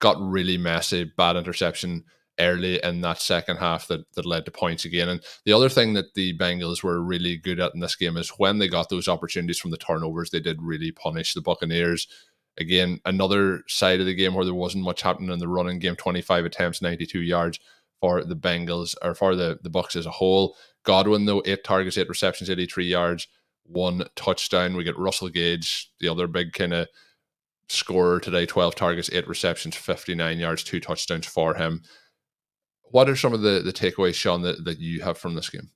[0.00, 2.04] got really messy, bad interception
[2.38, 5.08] early in that second half that, that led to points again.
[5.08, 8.28] And the other thing that the Bengals were really good at in this game is
[8.36, 12.06] when they got those opportunities from the turnovers, they did really punish the Buccaneers.
[12.58, 15.96] Again, another side of the game where there wasn't much happening in the running game,
[15.96, 17.58] 25 attempts, 92 yards
[18.00, 20.56] for the Bengals or for the, the Bucks as a whole.
[20.84, 23.28] Godwin, though, eight targets, eight receptions, 83 yards,
[23.64, 24.76] one touchdown.
[24.76, 26.88] We get Russell Gage, the other big kind of
[27.68, 31.82] scorer today 12 targets, eight receptions, 59 yards, two touchdowns for him.
[32.90, 35.70] What are some of the, the takeaways, Sean, that, that you have from this game?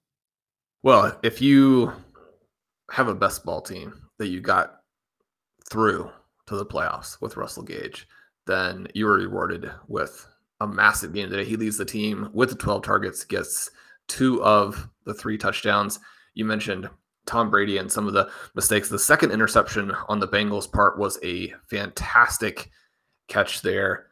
[0.83, 1.93] Well, if you
[2.93, 4.77] have a best ball team that you got
[5.69, 6.11] through
[6.47, 8.07] to the playoffs with Russell Gage,
[8.47, 10.27] then you were rewarded with
[10.61, 11.45] a massive game today.
[11.45, 13.71] He leads the team with the 12 targets, gets
[14.09, 15.99] two of the three touchdowns.
[16.35, 16.89] You mentioned
[17.27, 18.89] Tom Brady and some of the mistakes.
[18.89, 22.71] The second interception on the Bengals' part was a fantastic
[23.29, 24.07] catch there.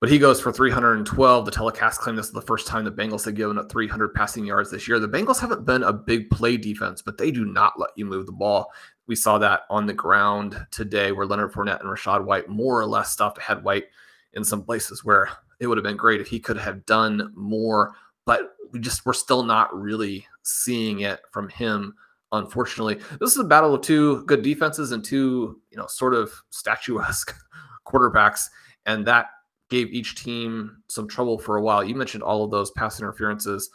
[0.00, 1.44] But he goes for 312.
[1.44, 4.44] The telecast claimed this is the first time the Bengals have given up 300 passing
[4.44, 5.00] yards this year.
[5.00, 8.26] The Bengals haven't been a big play defense, but they do not let you move
[8.26, 8.70] the ball.
[9.08, 12.86] We saw that on the ground today where Leonard Fournette and Rachaad White more or
[12.86, 13.86] less stopped ahead White
[14.34, 17.94] in some places where it would have been great if he could have done more
[18.28, 21.94] but we just we're still not really seeing it from him.
[22.30, 26.30] Unfortunately, this is a battle of two good defenses and two, you know, sort of
[26.50, 27.34] statuesque
[27.86, 28.42] quarterbacks,
[28.84, 29.28] and that
[29.70, 31.82] gave each team some trouble for a while.
[31.82, 33.70] You mentioned all of those pass interferences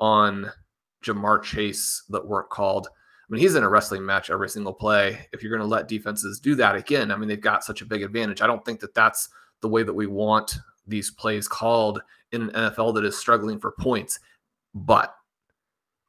[0.00, 0.50] on
[1.04, 2.88] Ja'Marr Chase that weren't called.
[2.88, 5.28] I mean, he's in a wrestling match every single play.
[5.34, 7.86] If you're going to let defenses do that again, I mean, they've got such a
[7.86, 8.40] big advantage.
[8.40, 9.28] I don't think that that's
[9.60, 10.56] the way that we want
[10.88, 14.18] these plays called in an NFL that is struggling for points.
[14.74, 15.14] But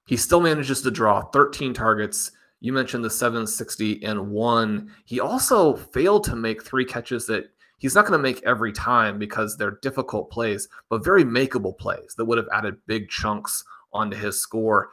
[0.06, 2.32] he still manages to draw 13 targets.
[2.62, 4.92] You mentioned the 760 and one.
[5.06, 7.46] He also failed to make three catches that
[7.78, 12.16] he's not going to make every time because they're difficult plays, but very makeable plays
[12.18, 13.64] that would have added big chunks
[13.94, 14.90] onto his score.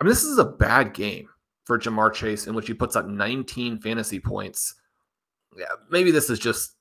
[0.00, 1.28] I mean, this is a bad game
[1.64, 4.74] for Ja'Marr Chase in which he puts up 19 fantasy points.
[5.56, 6.76] Yeah, maybe this is just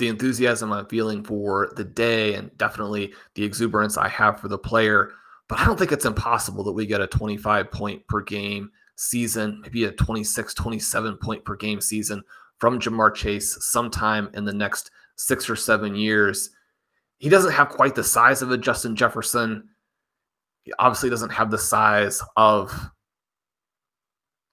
[0.00, 4.58] the enthusiasm I'm feeling for the day and definitely the exuberance I have for the
[4.58, 5.12] player.
[5.48, 9.60] But I don't think it's impossible that we get a 25 point per game season,
[9.62, 12.22] maybe a 26, 27 point per game season
[12.58, 16.50] from Ja'Marr Chase sometime in the next six or seven years.
[17.18, 19.68] He doesn't have quite the size of a Justin Jefferson.
[20.62, 22.90] He obviously doesn't have the size of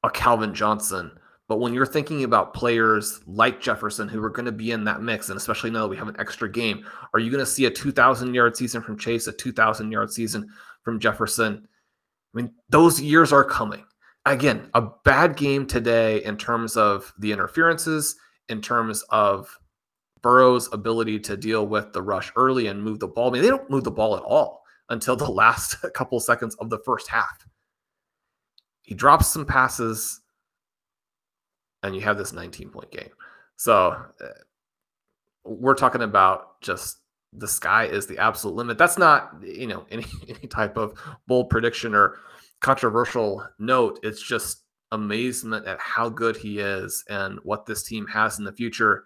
[0.04, 1.12] a Calvin Johnson.
[1.48, 5.02] But when you're thinking about players like Jefferson who are going to be in that
[5.02, 7.66] mix, and especially now that we have an extra game, are you going to see
[7.66, 10.50] a 2,000 yard season from Chase, a 2,000 yard season
[10.84, 11.68] from Jefferson?
[12.34, 13.86] I mean, those years are coming.
[14.26, 18.18] Again, a bad game today in terms of the interferences,
[18.50, 19.58] in terms of
[20.22, 23.30] Burrow's ability to deal with the rush early and move the ball.
[23.30, 26.70] I mean, they don't move the ball at all until the last couple seconds of
[26.70, 27.48] the first half.
[28.82, 30.22] He drops some passes,
[31.84, 33.10] and you have this 19 point game.
[33.56, 34.28] So uh,
[35.44, 37.00] we're talking about just
[37.34, 38.78] the sky is the absolute limit.
[38.78, 40.94] That's not, you know, any, any type of
[41.28, 42.20] bold prediction or
[42.62, 44.00] controversial note.
[44.04, 48.54] It's just amazement at how good he is and what this team has in the
[48.54, 49.06] future.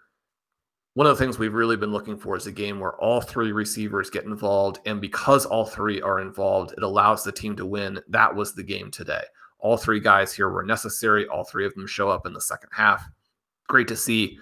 [0.94, 3.54] One of the things we've really been looking for is a game where all three
[3.54, 4.80] receivers get involved.
[4.86, 8.00] And because all three are involved, it allows the team to win.
[8.10, 9.24] That was the game today.
[9.62, 11.28] All three guys here were necessary.
[11.28, 13.08] All three of them show up in the second half.
[13.68, 14.40] Great to see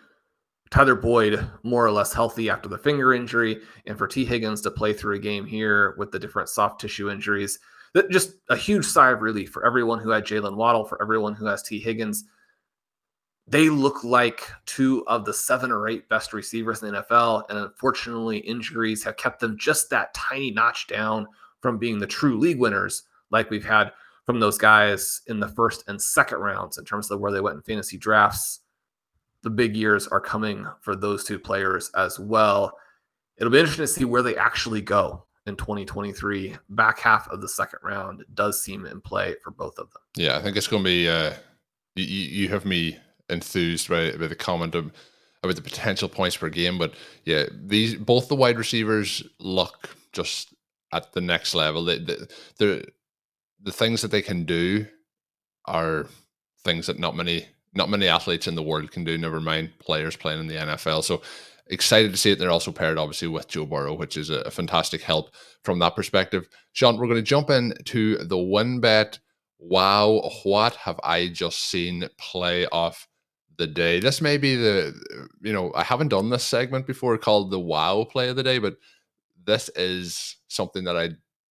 [0.72, 4.72] Tyler Boyd more or less healthy after the finger injury, and for Tee Higgins to
[4.72, 7.60] play through a game here with the different soft tissue injuries.
[7.94, 11.34] That just a huge sigh of relief for everyone who had Jaylen Waddle, for everyone
[11.34, 12.26] who has Tee Higgins.
[13.48, 17.58] They look like two of the seven or eight best receivers in the NFL, and
[17.58, 21.28] unfortunately, injuries have kept them just that tiny notch down
[21.62, 23.92] from being the true league winners, like we've had
[24.30, 27.56] from those guys in the first and second rounds in terms of where they went
[27.56, 28.60] in fantasy drafts.
[29.42, 32.78] The big years are coming for those two players as well.
[33.38, 36.56] It'll be interesting to see where they actually go in 2023.
[36.70, 40.04] Back half of the second round does seem in play for both of them.
[40.16, 41.10] Yeah, I think it's going to be.
[41.10, 41.34] Uh,
[41.96, 43.00] you, you have me
[43.32, 44.92] enthused by, by the comment of,
[45.42, 46.94] about the potential points per game, but
[47.26, 50.54] yeah, these both the wide receivers look just
[50.94, 51.84] at the next level.
[51.84, 51.98] They,
[52.60, 52.84] they,
[53.62, 54.86] the things that they can do
[55.66, 56.08] are
[56.64, 59.18] things that not many not many athletes in the world can do.
[59.18, 61.04] Never mind players playing in the NFL.
[61.04, 61.22] So
[61.68, 62.40] excited to see it.
[62.40, 66.50] They're also paired obviously with Joe Burrow, which is a, fantastic help from that perspective.
[66.74, 69.20] Sean, we're going to jump into the WynnBET.
[69.60, 73.08] Wow, what have I just seen play off
[73.58, 74.00] the day?
[74.00, 75.00] This may be the
[75.42, 78.58] you know I haven't done this segment before called the Wow play of the day,
[78.58, 78.78] but
[79.46, 81.10] this is something that I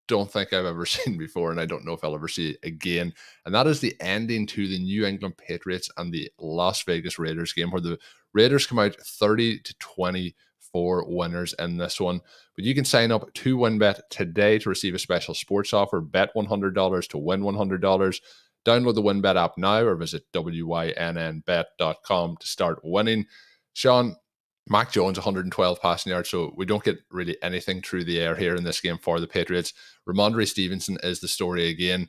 [0.09, 2.59] don't think I've ever seen before, and I don't know if I'll ever see it
[2.62, 3.12] again.
[3.45, 7.53] And that is the ending to the New England Patriots and the Las Vegas Raiders
[7.53, 7.99] game, where the
[8.33, 12.21] Raiders come out 30 to 24 winners in this one.
[12.55, 16.01] But you can sign up to WynnBET today to receive a special sports offer.
[16.01, 18.21] Bet $100 to win $100.
[18.64, 23.27] Download the WynnBET app now or visit wynnbet.com to start winning.
[23.75, 24.16] Sean,
[24.69, 28.57] Mac Jones 112 passing yards, so we don't get really anything through the air here
[28.57, 29.73] in this game for the Patriots.
[30.09, 32.09] Rhamondre Stevenson is the story again.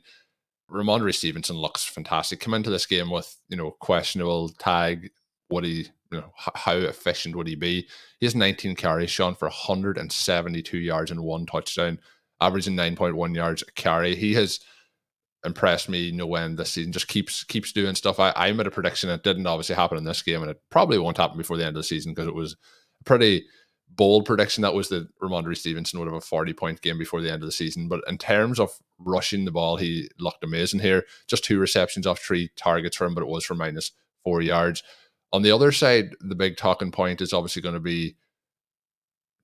[0.70, 2.40] Rhamondre Stevenson looks fantastic.
[2.40, 5.10] Come into this game with you know questionable tag.
[5.48, 7.88] What he, you know, how efficient would he be?
[8.20, 11.98] He has 19 carries, shown for 172 yards and one touchdown,
[12.40, 14.14] averaging 9.1 yards a carry.
[14.14, 14.60] He has
[15.44, 16.92] impressed me no end this season.
[16.92, 18.18] Just keeps keeps doing stuff.
[18.18, 19.10] I, I made a prediction.
[19.10, 21.76] It didn't obviously happen in this game, and it probably won't happen before the end
[21.76, 22.56] of the season because it was
[23.00, 23.44] a pretty
[23.90, 24.62] bold prediction.
[24.62, 27.48] That was that Rhamondre Stevenson would have a 40 point game before the end of
[27.48, 27.88] the season.
[27.88, 31.04] But in terms of rushing the ball, he looked amazing here.
[31.28, 33.92] Just two receptions off three targets for him, but it was for minus
[34.24, 34.82] four yards.
[35.32, 38.16] On the other side, the big talking point is obviously going to be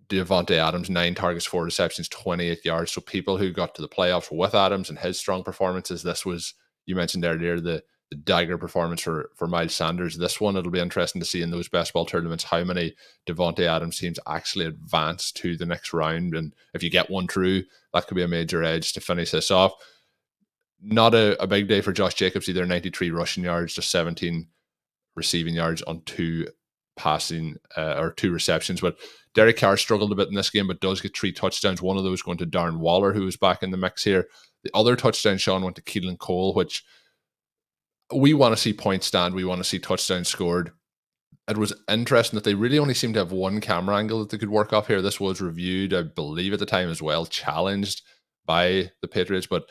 [0.09, 2.93] Davante Adams, nine targets, four receptions, 28 yards.
[2.93, 6.55] So people who got to the playoffs with Adams and his strong performances, this was
[6.87, 10.17] you mentioned earlier the the dagger performance for for Miles Sanders.
[10.17, 12.95] This one it'll be interesting to see in those best ball tournaments how many
[13.27, 17.63] Davante Adams teams actually advance to the next round, and if you get one through,
[17.93, 19.73] that could be a major edge to finish this off.
[20.83, 22.67] Not a, a big day for Josh Jacobs either.
[22.67, 24.49] Ninety three rushing yards, just seventeen
[25.15, 26.49] receiving yards on two
[26.97, 28.97] passing uh, or two receptions, but
[29.35, 31.83] Derek Carr struggled a bit in this game, but does get three touchdowns.
[31.83, 34.29] One of those going to Darren Waller, who is back in the mix here.
[34.63, 36.85] The other touchdown, Sean, went to Keelan Cole, which
[38.15, 39.35] we want to see points stand.
[39.35, 40.71] We want to see touchdowns scored.
[41.49, 44.39] It was interesting that they really only seemed to have one camera angle that they
[44.39, 45.03] could work off here.
[45.03, 48.03] This was reviewed, I believe, at the time as well, challenged
[48.47, 49.65] by the Patriots, but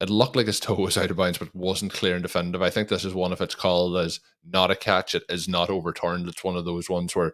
[0.00, 2.60] it looked like his toe was out of bounds, but wasn't clear and definitive.
[2.60, 5.14] I think this is one of it's called as not a catch.
[5.14, 6.28] It is not overturned.
[6.28, 7.32] It's one of those ones where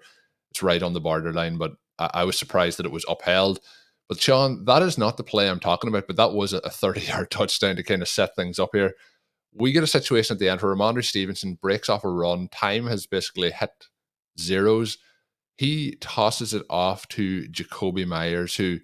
[0.59, 3.61] it's right on the borderline, but I, I was surprised that it was upheld.
[4.09, 7.03] But Sean, that is not the play I'm talking about, but that was a 30
[7.03, 8.95] yard touchdown to kind of set things up here.
[9.53, 12.49] We get a situation at the end where Rhamondre Stevenson breaks off a run.
[12.49, 13.71] Time has basically hit
[14.39, 14.99] zeros.
[15.57, 18.79] He tosses it off to Jakobi Meyers, who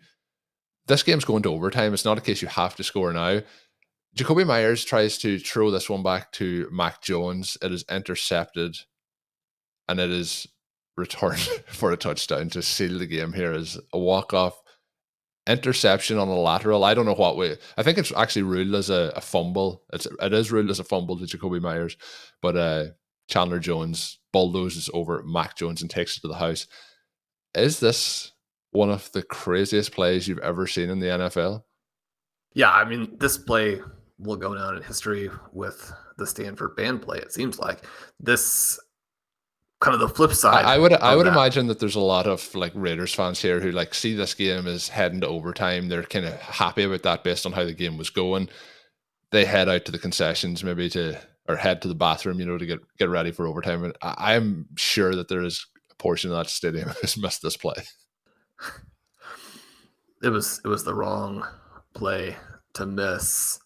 [0.86, 1.92] this game's going to overtime.
[1.92, 3.40] It's not a case you have to score now.
[4.16, 7.58] Jakobi Meyers tries to throw this one back to Mac Jones.
[7.60, 8.76] It is intercepted
[9.88, 10.46] and it is
[10.96, 11.36] return
[11.66, 14.60] for a touchdown to seal the game here is a walk off
[15.46, 16.84] interception on a lateral.
[16.84, 17.56] I don't know what way.
[17.76, 19.82] I think it's actually ruled as a, a, fumble.
[19.92, 21.96] It's it is ruled as a fumble to Jakobi Meyers,
[22.40, 22.84] but uh,
[23.28, 26.66] Chandler Jones bulldozes over Mac Jones and takes it to the house.
[27.54, 28.32] Is this
[28.70, 31.62] one of the craziest plays you've ever seen in the NFL?
[32.54, 33.80] Yeah, I mean, this play
[34.18, 37.18] will go down in history with the Stanford band play.
[37.18, 37.84] It seems like
[38.20, 38.78] this
[39.84, 40.64] kind of the flip side.
[40.64, 41.32] I, I would I would that.
[41.32, 44.66] imagine that there's a lot of like Raiders fans here who like see this game
[44.66, 45.88] as heading to overtime.
[45.88, 48.48] They're kind of happy about that based on how the game was going.
[49.30, 52.56] They head out to the concessions maybe to or head to the bathroom, you know,
[52.56, 53.84] to get get ready for overtime.
[53.84, 57.56] And I, I'm sure that there is a portion of that stadium has missed this
[57.56, 57.76] play.
[60.22, 61.46] It was it was the wrong
[61.94, 62.36] play
[62.74, 63.58] to miss.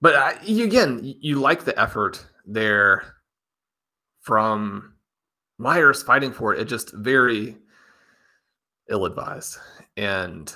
[0.00, 3.14] But I, again, you like the effort there
[4.20, 4.93] from
[5.58, 7.56] Meyers fighting for it, it just very
[8.90, 9.58] ill advised.
[9.96, 10.54] And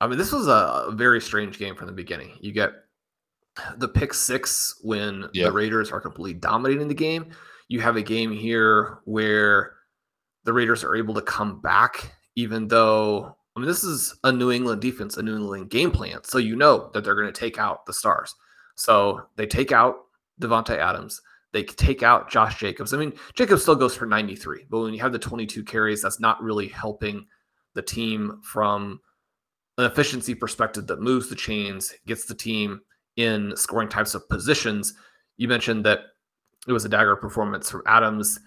[0.00, 2.32] I mean, this was a, very strange game from the beginning.
[2.40, 2.72] You get
[3.76, 5.46] the pick six when yep.
[5.46, 7.30] the Raiders are completely dominating the game.
[7.68, 9.74] You have a game here where
[10.44, 14.50] the Raiders are able to come back, even though, I mean, this is a New
[14.50, 16.24] England defense, a New England game plan.
[16.24, 18.34] So you know that they're going to take out the stars.
[18.74, 19.96] So they take out
[20.40, 21.20] Davante Adams.
[21.52, 22.94] They take out Josh Jacobs.
[22.94, 26.20] I mean, Jacobs still goes for 93, but when you have the 22 carries, that's
[26.20, 27.26] not really helping
[27.74, 29.00] the team from
[29.78, 32.80] an efficiency perspective that moves the chains, gets the team
[33.16, 34.94] in scoring types of positions.
[35.36, 36.00] You mentioned that
[36.66, 38.38] it was a dagger performance from Adams,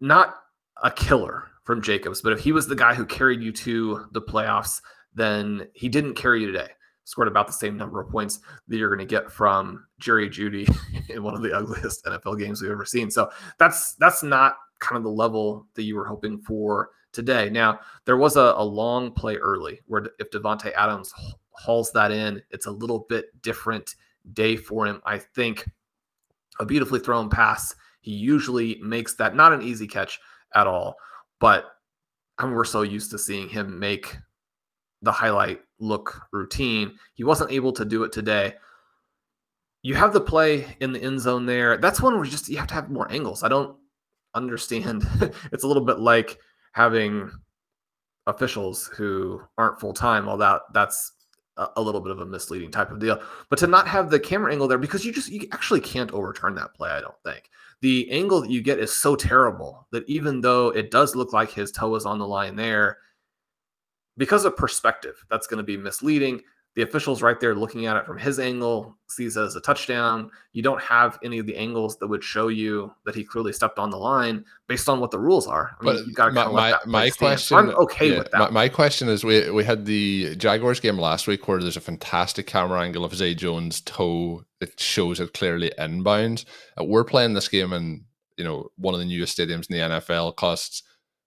[0.00, 0.36] not
[0.82, 4.22] a killer from Jacobs, but if he was the guy who carried you to the
[4.22, 4.80] playoffs,
[5.14, 6.70] then he didn't carry you today
[7.04, 10.68] scored about the same number of points that you're going to get from Jerry Jeudy
[11.08, 13.10] in one of the ugliest NFL games we've ever seen.
[13.10, 17.50] So that's that's not kind of the level that you were hoping for today.
[17.50, 21.12] Now there was a, a long play early where if Davante Adams
[21.50, 23.94] hauls that in, it's a little bit different
[24.32, 25.00] day for him.
[25.04, 25.68] I think
[26.58, 27.74] a beautifully thrown pass.
[28.00, 30.18] He usually makes that not an easy catch
[30.54, 30.96] at all,
[31.38, 31.66] but
[32.38, 34.16] I mean, we're so used to seeing him make
[35.02, 36.96] the highlight look routine.
[37.14, 38.54] He wasn't able to do it today.
[39.82, 41.76] You have the play in the end zone there.
[41.76, 43.42] That's one where you just you have to have more angles.
[43.42, 43.76] I don't
[44.34, 45.06] understand.
[45.52, 46.38] it's a little bit like
[46.72, 47.30] having
[48.26, 50.28] officials who aren't full time.
[50.28, 51.12] All that that's
[51.56, 53.20] a, little bit of a misleading type of deal.
[53.50, 56.54] But to not have the camera angle there because you just you actually can't overturn
[56.54, 56.90] that play.
[56.90, 57.50] I don't think
[57.80, 61.50] the angle that you get is so terrible that even though it does look like
[61.50, 62.98] his toe is on the line there,
[64.16, 66.42] because of perspective, that's going to be misleading.
[66.74, 70.30] The official's right there looking at it from his angle, sees it as a touchdown.
[70.54, 73.78] You don't have any of the angles that would show you that he clearly stepped
[73.78, 75.76] on the line based on what the rules are.
[75.78, 78.38] I mean, but you got to my, my, my question, I'm okay yeah, with that.
[78.38, 81.80] My, my, question is: we we had the Jaguars game last week where there's a
[81.80, 86.46] fantastic camera angle of Zay Jones' toe that shows it clearly inbounds.
[86.80, 88.06] Uh, we're playing this game in
[88.38, 90.36] you know one of the newest stadiums in the NFL.
[90.36, 90.84] Costs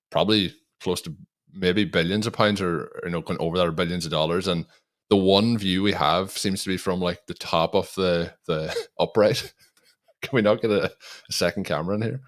[0.10, 1.16] probably close to
[1.56, 4.66] maybe billions of pounds or you know going over that or billions of dollars and
[5.10, 8.76] the one view we have seems to be from like the top of the the
[8.99, 9.53] upright
[10.22, 10.86] can we not get a,
[11.30, 12.22] a second camera in here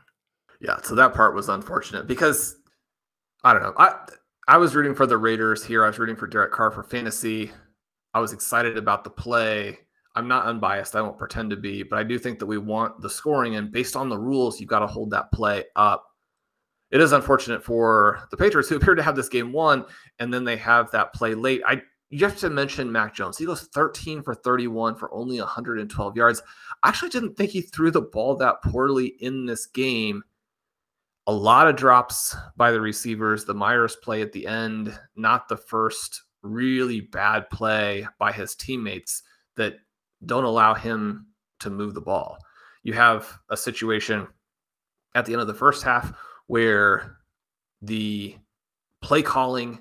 [0.61, 2.57] yeah so that part was unfortunate because
[3.43, 3.95] i don't know i
[4.49, 5.83] I was rooting for the Raiders here.
[5.83, 7.51] I was rooting for Derek Carr for fantasy.
[8.13, 9.77] I was excited about the play.
[10.15, 10.95] I'm not unbiased.
[10.95, 13.57] I won't pretend to be, but I do think that we want the scoring.
[13.57, 16.05] And based on the rules, you've got to hold that play up.
[16.91, 19.85] It is unfortunate for the Patriots who appear to have this game won,
[20.19, 21.61] and then they have that play late.
[21.65, 23.37] I you have to mention Mac Jones.
[23.37, 26.41] He goes 13 for 31 for only 112 yards.
[26.81, 30.23] I actually didn't think he threw the ball that poorly in this game
[31.27, 33.43] a lot of drops by the receivers.
[33.43, 39.23] The Meyers play at the end, not the first really bad play by his teammates
[39.57, 39.75] that
[40.25, 41.27] don't allow him
[41.59, 42.37] to move the ball.
[42.83, 44.27] You have a situation
[45.13, 46.13] at the end of the first half
[46.47, 47.17] where
[47.81, 48.35] the
[49.01, 49.79] play calling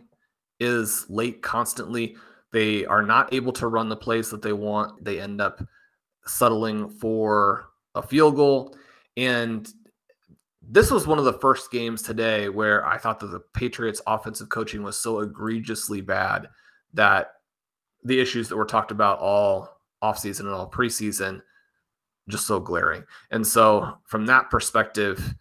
[0.60, 2.16] is late constantly.
[2.52, 5.02] They are not able to run the plays that they want.
[5.04, 5.62] They end up
[6.26, 8.76] settling for a field goal.
[9.16, 9.68] And
[10.62, 14.48] this was one of the first games today where I thought that the Patriots offensive
[14.48, 16.48] coaching was so egregiously bad
[16.94, 17.32] that
[18.04, 21.40] the issues that were talked about all offseason and all preseason
[22.28, 23.04] just so glaring.
[23.30, 25.34] And so from that perspective,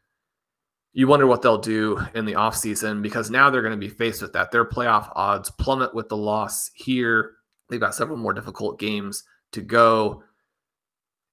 [0.97, 4.21] you wonder what they'll do in the offseason because now they're going to be faced
[4.21, 4.51] with that.
[4.51, 7.33] Their playoff odds plummet with the loss here.
[7.69, 10.23] They've got several more difficult games to go.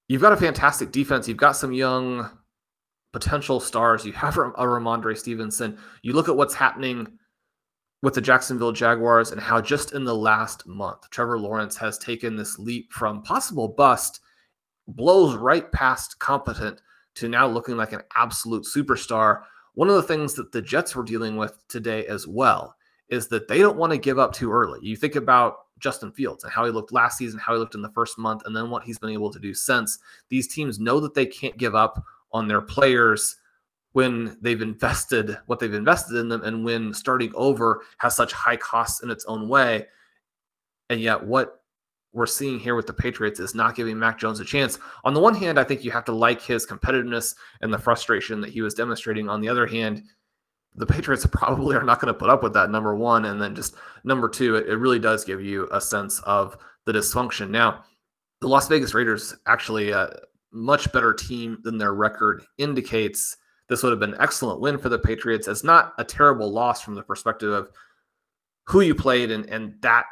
[0.09, 1.29] You've got a fantastic defense.
[1.29, 2.29] You've got some young
[3.13, 4.05] potential stars.
[4.05, 5.77] You have a Rhamondre Stevenson.
[6.01, 7.07] You look at what's happening
[8.01, 12.35] with the Jacksonville Jaguars and how just in the last month, Trevor Lawrence has taken
[12.35, 14.19] this leap from possible bust,
[14.89, 16.81] blows right past competent
[17.15, 19.43] to now looking like an absolute superstar.
[19.75, 22.75] One of the things that the Jets were dealing with today as well
[23.09, 24.79] is that they don't want to give up too early.
[24.81, 27.81] You think about Justin Fields and how he looked last season, how he looked in
[27.81, 29.99] the first month, and then what he's been able to do since.
[30.29, 33.35] These teams know that they can't give up on their players
[33.93, 38.57] when they've invested what they've invested in them and when starting over has such high
[38.57, 39.87] costs in its own way.
[40.89, 41.62] And yet, what
[42.13, 44.77] we're seeing here with the Patriots is not giving Mac Jones a chance.
[45.03, 48.39] On the one hand, I think you have to like his competitiveness and the frustration
[48.41, 49.29] that he was demonstrating.
[49.29, 50.03] On the other hand,
[50.75, 53.25] the Patriots probably are not going to put up with that, number one.
[53.25, 56.55] And then just number two, it, it really does give you a sense of
[56.85, 57.49] the dysfunction.
[57.49, 57.83] Now,
[58.41, 60.15] the Las Vegas Raiders actually a
[60.51, 63.37] much better team than their record indicates.
[63.69, 65.47] This would have been an excellent win for the Patriots.
[65.47, 67.71] It's not a terrible loss from the perspective of
[68.65, 70.05] who you played and, and that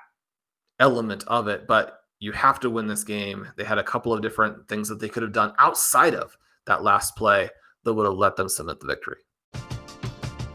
[0.81, 3.47] element of it, but you have to win this game.
[3.55, 6.83] They had a couple of different things that they could have done outside of that
[6.83, 7.49] last play
[7.83, 9.17] that would have let them submit the victory.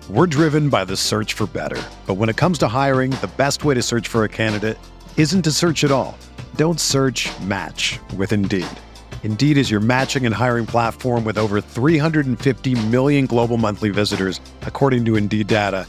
[0.08, 1.82] We're driven by the search for better.
[2.06, 4.78] But when it comes to hiring, the best way to search for a candidate
[5.16, 6.16] isn't to search at all.
[6.54, 8.66] Don't search match with Indeed.
[9.24, 15.04] Indeed is your matching and hiring platform with over 350 million global monthly visitors, according
[15.06, 15.88] to Indeed data,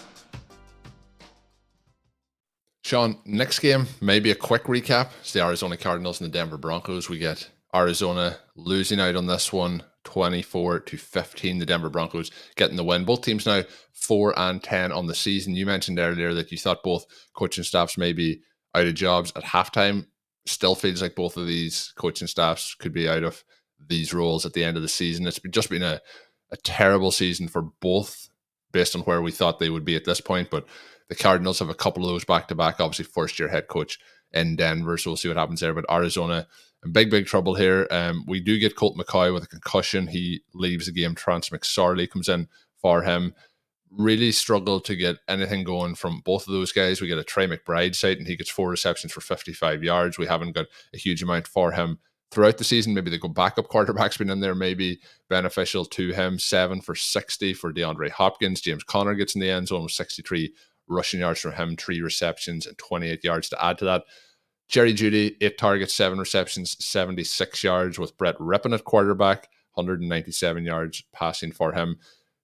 [2.83, 5.11] Sean, next game, maybe a quick recap.
[5.19, 7.09] It's the Arizona Cardinals and the Denver Broncos.
[7.09, 11.59] We get Arizona losing out on this one 24 to 15.
[11.59, 13.05] The Denver Broncos getting the win.
[13.05, 13.63] Both teams now
[13.93, 15.55] 4 and 10 on the season.
[15.55, 17.05] You mentioned earlier that you thought both
[17.35, 18.41] coaching staffs may be
[18.73, 20.07] out of jobs at halftime.
[20.47, 23.43] Still feels like both of these coaching staffs could be out of
[23.87, 25.27] these roles at the end of the season.
[25.27, 26.01] It's just been a,
[26.51, 28.29] a terrible season for both
[28.71, 30.49] based on where we thought they would be at this point.
[30.49, 30.65] But
[31.11, 32.79] the Cardinals have a couple of those back to back.
[32.79, 33.99] Obviously, first year head coach
[34.31, 35.73] in Denver, so we'll see what happens there.
[35.73, 36.47] But Arizona
[36.85, 37.85] in big, big trouble here.
[37.91, 40.07] Um, we do get Colt McCoy with a concussion.
[40.07, 41.13] He leaves the game.
[41.13, 42.47] Trace McSorley comes in
[42.81, 43.35] for him.
[43.89, 47.01] Really struggled to get anything going from both of those guys.
[47.01, 50.17] We get a Trey McBride site, and he gets four receptions for 55 yards.
[50.17, 51.99] We haven't got a huge amount for him
[52.31, 52.93] throughout the season.
[52.93, 56.39] Maybe they go backup quarterbacks been in there, maybe beneficial to him.
[56.39, 58.61] Seven for 60 for DeAndre Hopkins.
[58.61, 60.53] James Conner gets in the end zone with 63
[60.91, 64.03] rushing yards from him, three receptions and 28 yards to add to that.
[64.69, 69.49] Jerry Jeudy, eight targets, seven receptions, 76 yards with Brett Rypien at quarterback.
[69.75, 71.97] 197 yards passing for him.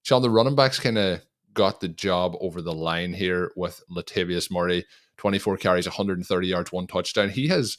[0.04, 1.22] Shawn, the running backs kind of
[1.54, 4.86] got the job over the line here with Latavius Murray,
[5.18, 7.30] 24 carries, 130 yards, one touchdown.
[7.30, 7.78] He has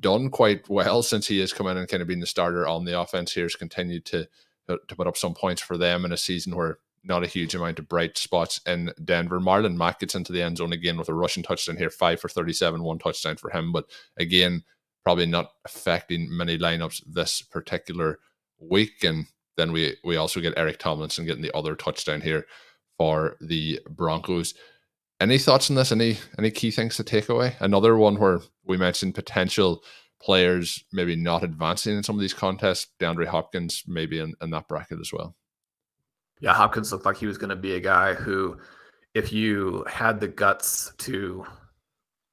[0.00, 2.84] done quite well since he has come in and kind of been the starter on
[2.84, 3.44] the offense here.
[3.44, 4.28] Has continued to
[4.68, 7.78] to put up some points for them in a season where not a huge amount
[7.78, 9.40] of bright spots in Denver.
[9.40, 12.28] Marlon Mack gets into the end zone again with a rushing touchdown here, five for
[12.28, 13.72] 37, one touchdown for him.
[13.72, 13.86] But
[14.18, 14.64] again,
[15.02, 18.18] probably not affecting many lineups this particular
[18.58, 19.02] week.
[19.02, 19.26] And
[19.56, 22.46] then we we also get Eric Tomlinson getting the other touchdown here
[22.98, 24.54] for the Broncos.
[25.20, 25.92] Any thoughts on this?
[25.92, 27.56] Any any key things to take away?
[27.60, 29.82] Another one where we mentioned potential
[30.20, 32.88] players maybe not advancing in some of these contests.
[33.00, 35.34] DeAndre Hopkins maybe in, in that bracket as well.
[36.40, 38.58] Yeah, Hopkins looked like he was going to be a guy who,
[39.14, 41.44] if you had the guts to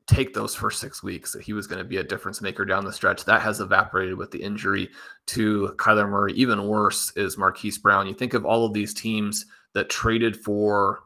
[0.08, 2.86] take those first six weeks, that he was going to be a difference maker down
[2.86, 3.26] the stretch.
[3.26, 4.90] That has evaporated with the injury
[5.28, 6.34] to Kyler Murray.
[6.34, 8.08] Even worse is Marquise Brown.
[8.08, 11.04] You think of all of these teams that traded for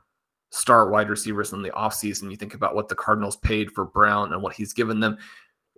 [0.51, 2.29] star wide receivers in the offseason.
[2.29, 5.17] You think about what the Cardinals paid for Brown and what he's given them.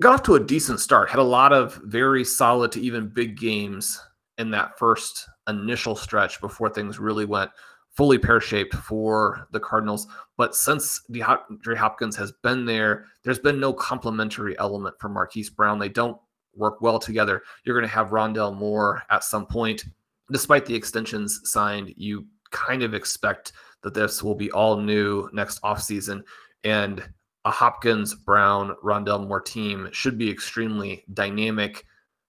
[0.01, 3.37] Got off to a decent start, had a lot of very solid to even big
[3.37, 4.01] games
[4.37, 7.51] in that first initial stretch before things really went
[7.93, 10.07] fully pear shaped for the Cardinals.
[10.37, 15.79] But since DeAndre Hopkins has been there, there's been no complementary element for Marquise Brown.
[15.79, 16.17] They don't
[16.55, 17.43] work well together.
[17.63, 19.85] You're going to have Rondale Moore at some point.
[20.31, 25.61] Despite the extensions signed, you kind of expect that this will be all new next
[25.61, 26.23] offseason.
[26.63, 27.07] And
[27.45, 31.85] a Hopkins, Brown, Rondale Moore team should be extremely dynamic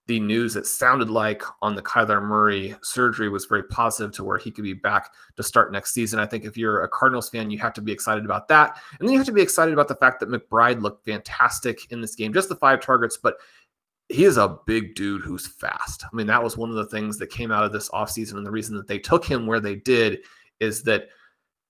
[0.06, 4.36] the news that sounded like on the Kyler Murray surgery was very positive to where
[4.36, 6.18] he could be back to start next season.
[6.18, 8.76] I think if you're a Cardinals fan, you have to be excited about that.
[8.98, 12.02] And then you have to be excited about the fact that McBride looked fantastic in
[12.02, 13.36] this game, just the five targets, but
[14.10, 16.04] he is a big dude who's fast.
[16.04, 18.36] I mean, that was one of the things that came out of this offseason.
[18.36, 20.18] And the reason that they took him where they did
[20.60, 21.08] is that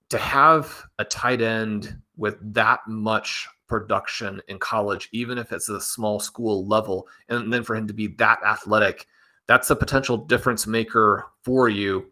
[0.08, 5.80] to have a tight end with that much production in college, even if it's a
[5.80, 7.08] small school level.
[7.28, 9.06] And then for him to be that athletic,
[9.46, 12.10] that's a potential difference maker for you.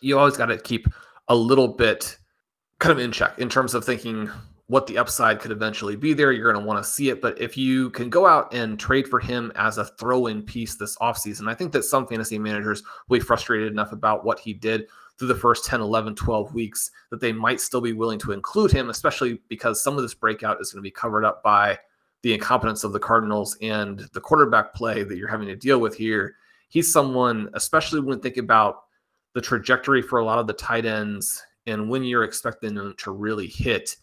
[0.00, 0.86] You always got to keep
[1.28, 2.16] a little bit
[2.78, 4.30] kind of in check in terms of thinking
[4.68, 6.30] what the upside could eventually be there.
[6.30, 7.22] You're going to want to see it.
[7.22, 10.76] But if you can go out and trade for him as a throw in piece
[10.76, 14.52] this offseason, I think that some fantasy managers will be frustrated enough about what he
[14.52, 14.86] did
[15.18, 18.70] through the first 10, 11, 12 weeks that they might still be willing to include
[18.70, 21.78] him, especially because some of this breakout is going to be covered up by
[22.22, 25.96] the incompetence of the Cardinals and the quarterback play that you're having to deal with
[25.96, 26.36] here.
[26.68, 28.84] He's someone, especially when thinking about
[29.34, 33.10] the trajectory for a lot of the tight ends and when you're expecting them to
[33.10, 33.96] really hit.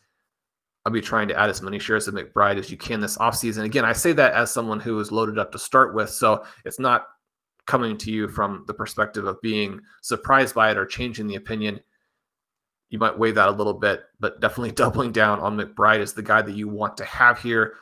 [0.85, 3.63] I'll be trying to add as many shares of McBride as you can this offseason.
[3.63, 6.11] Again, I say that as someone who is loaded up to start with.
[6.11, 7.07] So it's not
[7.65, 11.79] coming to you from the perspective of being surprised by it or changing the opinion,
[12.89, 16.21] you might weigh that a little bit, but definitely doubling down on McBride is the
[16.21, 17.75] guy that you want to have here.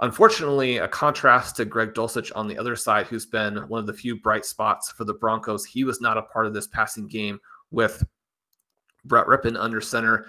[0.00, 3.92] Unfortunately, a contrast to Greg Dulcich on the other side, who's been one of the
[3.92, 5.64] few bright spots for the Broncos.
[5.64, 7.38] He was not a part of this passing game
[7.70, 8.04] with
[9.04, 10.26] Brett Rypien under center.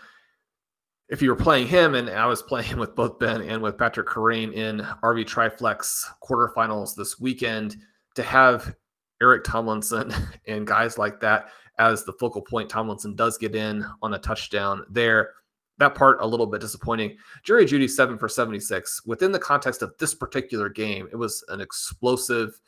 [1.09, 4.07] If you were playing him, and I was playing with both Ben and with Patrick
[4.07, 7.75] Kerrane in RV Triflex quarterfinals this weekend,
[8.15, 8.75] to have
[9.21, 10.13] Eric Tomlinson
[10.47, 11.49] and guys like that
[11.79, 12.69] as the focal point.
[12.69, 15.31] Tomlinson does get in on a touchdown there.
[15.79, 17.17] That part a little bit disappointing.
[17.43, 19.05] Jerry Jeudy seven for 76.
[19.05, 22.59] Within the context of this particular game, it was an explosive,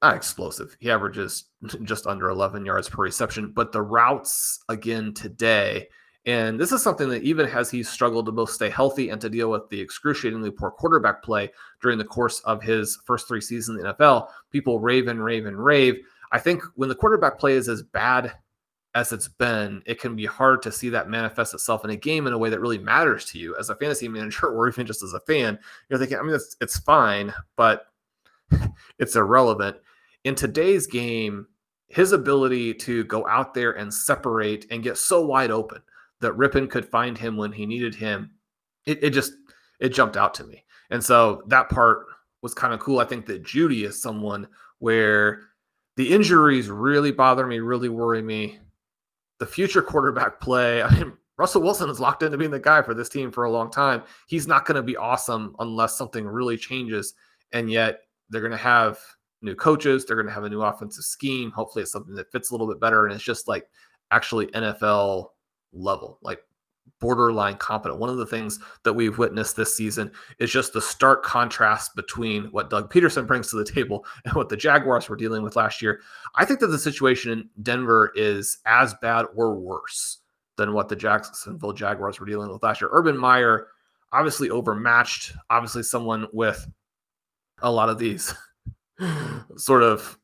[0.00, 0.74] not explosive.
[0.80, 1.44] He averages
[1.82, 5.88] just under 11 yards per reception, but the routes again today
[6.26, 9.28] and this is something that even as he struggled to both stay healthy and to
[9.28, 11.50] deal with the excruciatingly poor quarterback play
[11.82, 15.44] during the course of his first three seasons in the NFL, people rave and rave
[15.44, 15.96] and rave.
[16.32, 18.32] I think when the quarterback play is as bad
[18.94, 22.26] as it's been, it can be hard to see that manifest itself in a game
[22.26, 25.02] in a way that really matters to you as a fantasy manager or even just
[25.02, 25.58] as a fan.
[25.90, 27.88] You're thinking, I mean, it's, it's fine, but
[28.98, 29.76] it's irrelevant.
[30.24, 31.48] In today's game,
[31.88, 35.82] his ability to go out there and separate and get so wide open
[36.20, 38.30] that Rypien could find him when he needed him,
[38.86, 39.32] it, it just
[39.80, 40.64] it jumped out to me.
[40.90, 42.06] And so that part
[42.42, 43.00] was kind of cool.
[43.00, 44.48] I think that Jeudy is someone
[44.78, 45.40] where
[45.96, 48.58] the injuries really bother me, really worry me.
[49.38, 52.94] The future quarterback play, I mean, Russell Wilson is locked into being the guy for
[52.94, 54.02] this team for a long time.
[54.28, 57.14] He's not going to be awesome unless something really changes.
[57.52, 58.98] And yet they're going to have
[59.42, 60.04] new coaches.
[60.04, 61.50] They're going to have a new offensive scheme.
[61.50, 63.06] Hopefully it's something that fits a little bit better.
[63.06, 63.68] And it's just like
[64.10, 65.30] actually NFL
[65.74, 66.40] level, like
[67.00, 68.00] borderline competent.
[68.00, 72.44] One of the things that we've witnessed this season is just the stark contrast between
[72.46, 75.82] what Doug Pederson brings to the table and what the Jaguars were dealing with last
[75.82, 76.00] year.
[76.34, 80.18] I think that the situation in Denver is as bad or worse
[80.56, 82.90] than what the Jacksonville Jaguars were dealing with last year.
[82.92, 83.68] Urban Meyer,
[84.12, 86.66] obviously overmatched, obviously someone with
[87.60, 88.34] a lot of these
[89.56, 90.18] sort of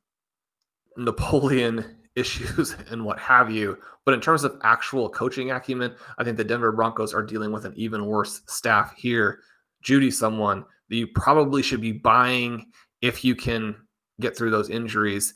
[0.97, 1.85] Napoleon
[2.15, 3.79] issues and what have you.
[4.11, 7.65] But in terms of actual coaching acumen, I think the Denver Broncos are dealing with
[7.65, 9.39] an even worse staff here.
[9.85, 13.77] Jeudy, someone that you probably should be buying if you can
[14.21, 15.35] get through those injuries.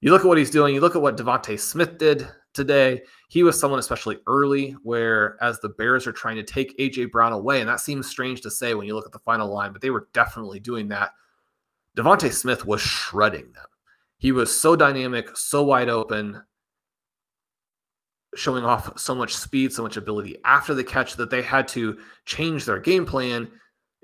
[0.00, 3.02] You look at what he's doing, you look at what DeVonta Smith did today.
[3.28, 7.34] He was someone, especially early, where as the Bears are trying to take AJ Brown
[7.34, 9.82] away, and that seems strange to say when you look at the final line, but
[9.82, 11.10] they were definitely doing that.
[11.98, 13.66] DeVonta Smith was shredding them.
[14.16, 16.42] He was so dynamic, so wide open,
[18.36, 21.98] showing off so much speed, so much ability after the catch that they had to
[22.24, 23.48] change their game plan.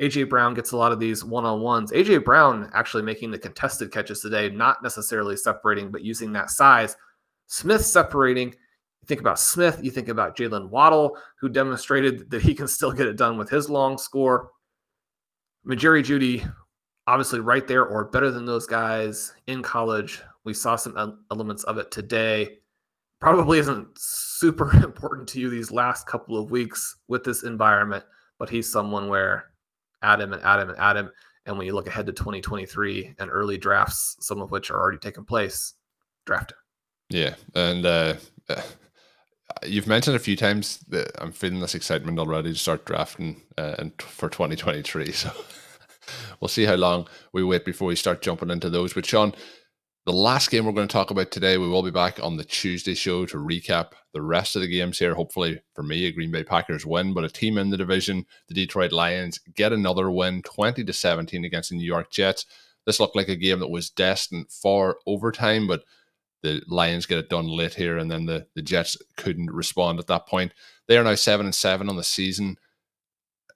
[0.00, 1.92] AJ Brown gets a lot of these one on ones.
[1.92, 6.96] AJ Brown actually making the contested catches today, not necessarily separating, but using that size.
[7.46, 8.48] Smith separating.
[8.48, 12.92] You think about Smith, you think about Jaylen Waddle, who demonstrated that he can still
[12.92, 14.50] get it done with his long score.
[15.76, 16.48] Jerry Jeudy,
[17.06, 20.22] obviously right there or better than those guys in college.
[20.44, 22.58] We saw some elements of it today.
[23.22, 28.04] Probably isn't super important to you these last couple of weeks with this environment,
[28.36, 29.52] but he's someone where
[30.02, 31.08] Adam and Adam and Adam.
[31.46, 34.98] And when you look ahead to 2023 and early drafts, some of which are already
[34.98, 35.74] taking place,
[36.26, 36.56] draft him.
[37.10, 37.34] Yeah.
[37.54, 38.14] And uh,
[39.64, 43.76] you've mentioned a few times that I'm feeling this excitement already to start drafting uh,
[43.78, 45.12] and for 2023.
[45.22, 45.30] So
[46.40, 48.92] we'll see how long we wait before we start jumping into those.
[48.92, 49.32] But Shawn,
[50.04, 52.44] the last game we're going to talk about today, we will be back on the
[52.44, 55.14] Tuesday show to recap the rest of the games here.
[55.14, 58.54] Hopefully, for me, a Green Bay Packers win, but a team in the division, the
[58.54, 62.46] Detroit Lions, get another win, twenty to seventeen against the New York Jets.
[62.84, 65.84] This looked like a game that was destined for overtime, but
[66.42, 70.08] the Lions get it done late here, and then the, the Jets couldn't respond at
[70.08, 70.52] that point.
[70.88, 72.56] They are now seven and seven on the season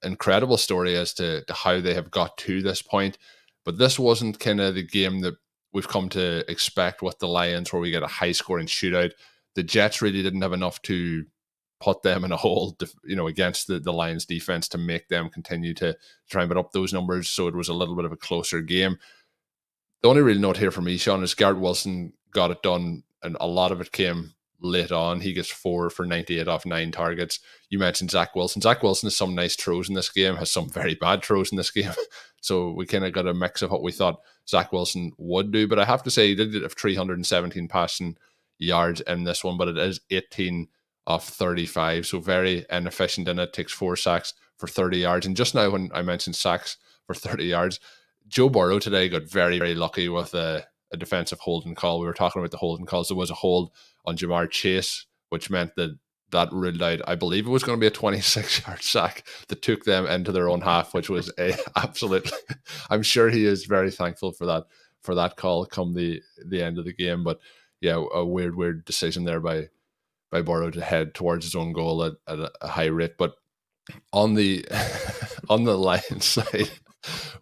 [0.04, 3.18] incredible story as to, to how they have got to this point.
[3.64, 5.34] But this wasn't kind of the game that
[5.76, 9.12] we've come to expect with the Lions, where we get a high scoring shootout.
[9.56, 11.26] The Jets really didn't have enough to
[11.80, 15.28] put them in a hole, you know, against the, the Lions defense to make them
[15.28, 15.94] continue to
[16.30, 17.28] try and put up those numbers.
[17.28, 18.96] So it was a little bit of a closer game.
[20.02, 23.36] The only real note here for me, Sean, is Garrett Wilson got it done, and
[23.38, 25.20] a lot of it came late on.
[25.20, 27.40] He gets four for 98 off nine targets.
[27.68, 28.62] You mentioned Zach Wilson.
[28.62, 31.56] Zach Wilson has some nice throws in this game, has some very bad throws in
[31.56, 31.92] this game.
[32.40, 35.66] so we kind of got a mix of what we thought Zach Wilson would do.
[35.66, 38.16] But I have to say, he did have 317 passing
[38.58, 40.68] yards in this one, but it is 18
[41.06, 42.06] off 35.
[42.06, 43.52] So very inefficient in it.
[43.52, 45.26] Takes four sacks for 30 yards.
[45.26, 46.76] And just now, when I mentioned sacks
[47.06, 47.80] for 30 yards,
[48.28, 52.00] Joe Burrow today got very, very lucky with a, a defensive holding call.
[52.00, 53.08] We were talking about the holding calls.
[53.08, 53.70] There was a hold
[54.06, 55.98] on Ja'Marr Chase, which meant that
[56.30, 59.62] that ruled out, I believe it was going to be a 26 yard sack that
[59.62, 62.32] took them into their own half, which was a absolutely,
[62.90, 64.64] I'm sure he is very thankful for that,
[65.02, 67.22] for that call come the, the end of the game.
[67.22, 67.38] But
[67.80, 69.68] yeah, a weird, weird decision there by,
[70.30, 73.16] by Burrow to head towards his own goal at, at a high rate.
[73.16, 73.34] But
[74.12, 74.66] on the,
[75.48, 76.70] on the Lions side,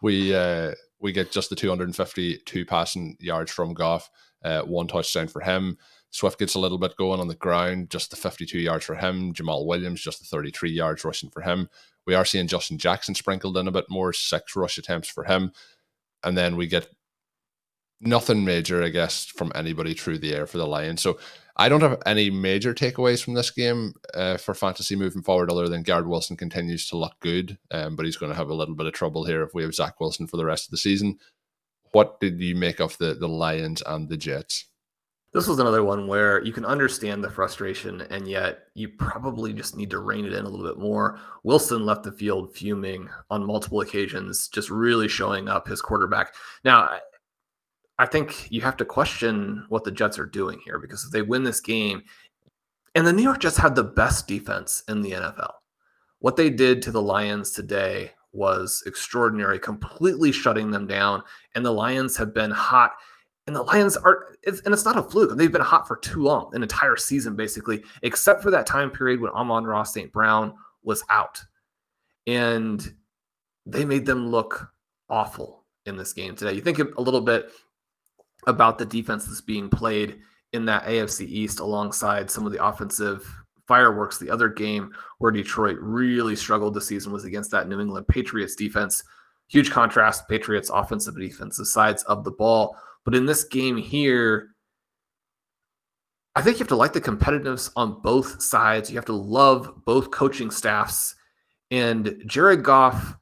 [0.02, 4.10] we, uh, we get just the 252 passing yards from Goff,
[4.42, 5.78] uh, one touchdown for him.
[6.14, 9.34] Swift gets a little bit going on the ground, just the 52 yards for him.
[9.34, 11.68] Jamaal Williams, just the 33 yards rushing for him.
[12.06, 15.50] We are seeing Justin Jackson sprinkled in a bit more, six rush attempts for him.
[16.22, 16.86] And then we get
[18.00, 21.02] nothing major, I guess, from anybody through the air for the Lions.
[21.02, 21.18] So
[21.56, 25.68] I don't have any major takeaways from this game uh, for fantasy moving forward, other
[25.68, 28.76] than Garrett Wilson continues to look good, um, but he's going to have a little
[28.76, 31.18] bit of trouble here if we have Zach Wilson for the rest of the season.
[31.90, 34.66] What did you make of the the Lions and the Jets?
[35.34, 39.76] This was another one where you can understand the frustration and yet you probably just
[39.76, 41.18] need to rein it in a little bit more.
[41.42, 46.34] Wilson left the field fuming on multiple occasions, just really showing up his quarterback.
[46.64, 46.98] Now,
[47.98, 51.22] I think you have to question what the Jets are doing here because if they
[51.22, 52.04] win this game,
[52.94, 55.50] and the New York Jets had the best defense in the NFL.
[56.20, 61.22] What they did to the Lions today was extraordinary, completely shutting them down.
[61.56, 62.92] And the Lions have been hot
[63.46, 65.36] and the Lions are, it's, and it's not a fluke.
[65.36, 69.20] They've been hot for too long, an entire season basically, except for that time period
[69.20, 70.12] when Amon-Ra St.
[70.12, 71.42] Brown was out.
[72.26, 72.94] And
[73.66, 74.70] they made them look
[75.10, 76.54] awful in this game today.
[76.54, 77.50] You think a little bit
[78.46, 80.20] about the defense that's being played
[80.52, 83.26] in that AFC East alongside some of the offensive
[83.66, 84.18] fireworks.
[84.18, 88.54] The other game where Detroit really struggled this season was against that New England Patriots
[88.54, 89.02] defense.
[89.48, 92.76] Huge contrast, Patriots offensive and defensive sides of the ball.
[93.04, 94.54] But in this game here,
[96.34, 98.90] I think you have to like the competitiveness on both sides.
[98.90, 101.14] You have to love both coaching staffs.
[101.70, 103.16] And Jared Goff,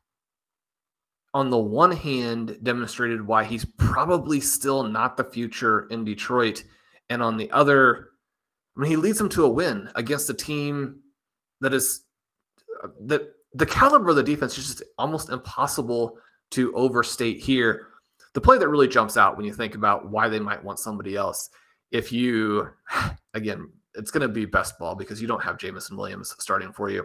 [1.34, 6.64] on the one hand, demonstrated why he's probably still not the future in Detroit.
[7.10, 8.10] And on the other,
[8.76, 11.00] I mean, he leads them to a win against a team
[11.60, 12.04] that is
[12.82, 16.16] uh, that the caliber of the defense is just almost impossible
[16.52, 17.88] to overstate here.
[18.34, 21.16] The play that really jumps out when you think about why they might want somebody
[21.16, 21.50] else
[21.92, 22.68] if you,
[23.34, 26.90] again, it's going to be best ball because you don't have Jameson Williams starting for
[26.90, 27.04] you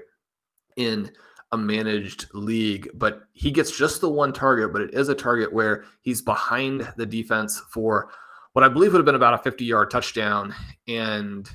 [0.78, 1.11] in
[1.51, 5.51] a managed league, but he gets just the one target, but it is a target
[5.51, 8.09] where he's behind the defense for
[8.53, 10.53] what I believe would have been about a 50 yard touchdown.
[10.88, 11.49] And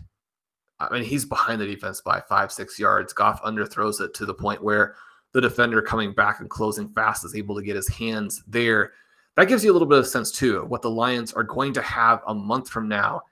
[0.79, 3.13] I mean, he's behind the defense by five, six yards.
[3.13, 4.97] Goff underthrows it to the point where
[5.33, 8.93] the defender coming back and closing fast is able to get his hands there
[9.37, 11.83] that gives you a little bit of sense too what the Lions are going to
[11.83, 13.23] have a month from now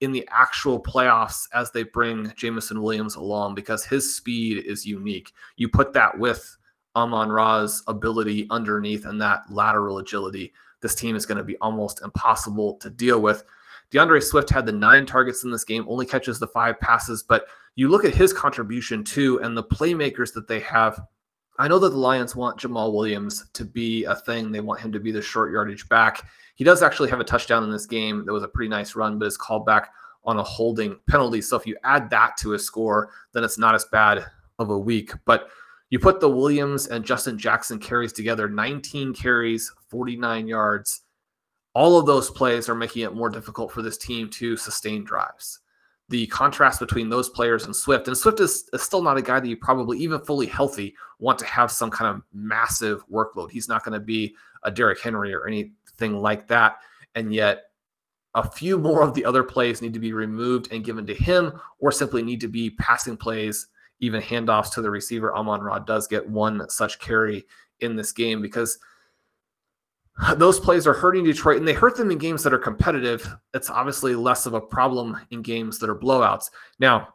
[0.00, 5.32] in the actual playoffs as they bring Jameson Williams along because his speed is unique.
[5.56, 6.56] You put that with
[6.94, 10.52] Amon Ra's ability underneath and that lateral agility.
[10.82, 13.44] This team is going to be almost impossible to deal with.
[13.90, 17.46] D'Andre Swift had the nine targets in this game, only catches the five passes, but
[17.76, 21.00] you look at his contribution too and the playmakers that they have
[21.58, 24.52] I know that the Lions want Jamaal Williams to be a thing.
[24.52, 26.28] They want him to be the short yardage back.
[26.54, 28.24] He does actually have a touchdown in this game.
[28.26, 29.92] That was a pretty nice run, but is called back
[30.24, 31.40] on a holding penalty.
[31.40, 34.26] So if you add that to his score, then it's not as bad
[34.58, 35.12] of a week.
[35.24, 35.48] But
[35.90, 41.02] you put the Williams and Justin Jackson carries together 19 carries, 49 yards.
[41.74, 45.60] All of those plays are making it more difficult for this team to sustain drives
[46.08, 48.06] the contrast between those players and Swift.
[48.06, 51.38] And Swift is, is, still not a guy that you probably, even fully healthy, want
[51.40, 53.50] to have some kind of massive workload.
[53.50, 56.76] He's not going to be a Derrick Henry or anything like that.
[57.14, 57.64] And yet,
[58.34, 61.58] a few more of the other plays need to be removed and given to him,
[61.78, 63.68] or simply need to be passing plays,
[64.00, 65.34] even handoffs to the receiver.
[65.34, 67.46] Amon Ra does get one such carry
[67.80, 68.78] in this game because–
[70.36, 73.28] those plays are hurting Detroit and they hurt them in games that are competitive.
[73.54, 76.50] It's obviously less of a problem in games that are blowouts.
[76.78, 77.08] Now,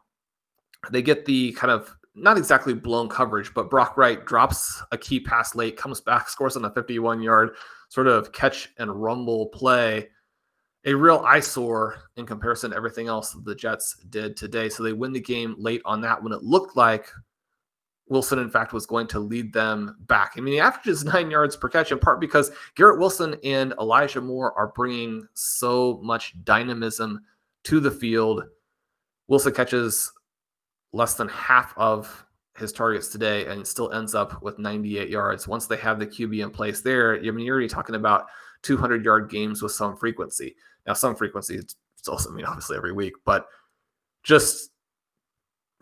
[0.91, 5.19] they get the kind of not exactly blown coverage, but Brock Wright drops a key
[5.19, 7.51] pass late, comes back, scores on a 51 yard
[7.89, 10.09] sort of catch and rumble play.
[10.85, 14.67] A real eyesore in comparison to everything else that the Jets did today.
[14.67, 17.11] So they win the game late on that when it looked like
[18.11, 20.33] Wilson, in fact, was going to lead them back.
[20.35, 24.19] I mean, he averages nine yards per catch in part because Garrett Wilson and Elijah
[24.19, 27.21] Moore are bringing so much dynamism
[27.63, 28.43] to the field.
[29.29, 30.11] Wilson catches
[30.91, 32.25] less than half of
[32.57, 35.47] his targets today and still ends up with 98 yards.
[35.47, 38.25] Once they have the QB in place there, I mean, you're already talking about
[38.63, 40.57] 200 yard games with some frequency.
[40.85, 41.75] Now, some frequency, it's
[42.09, 43.47] also, I mean, obviously every week, but
[44.21, 44.71] just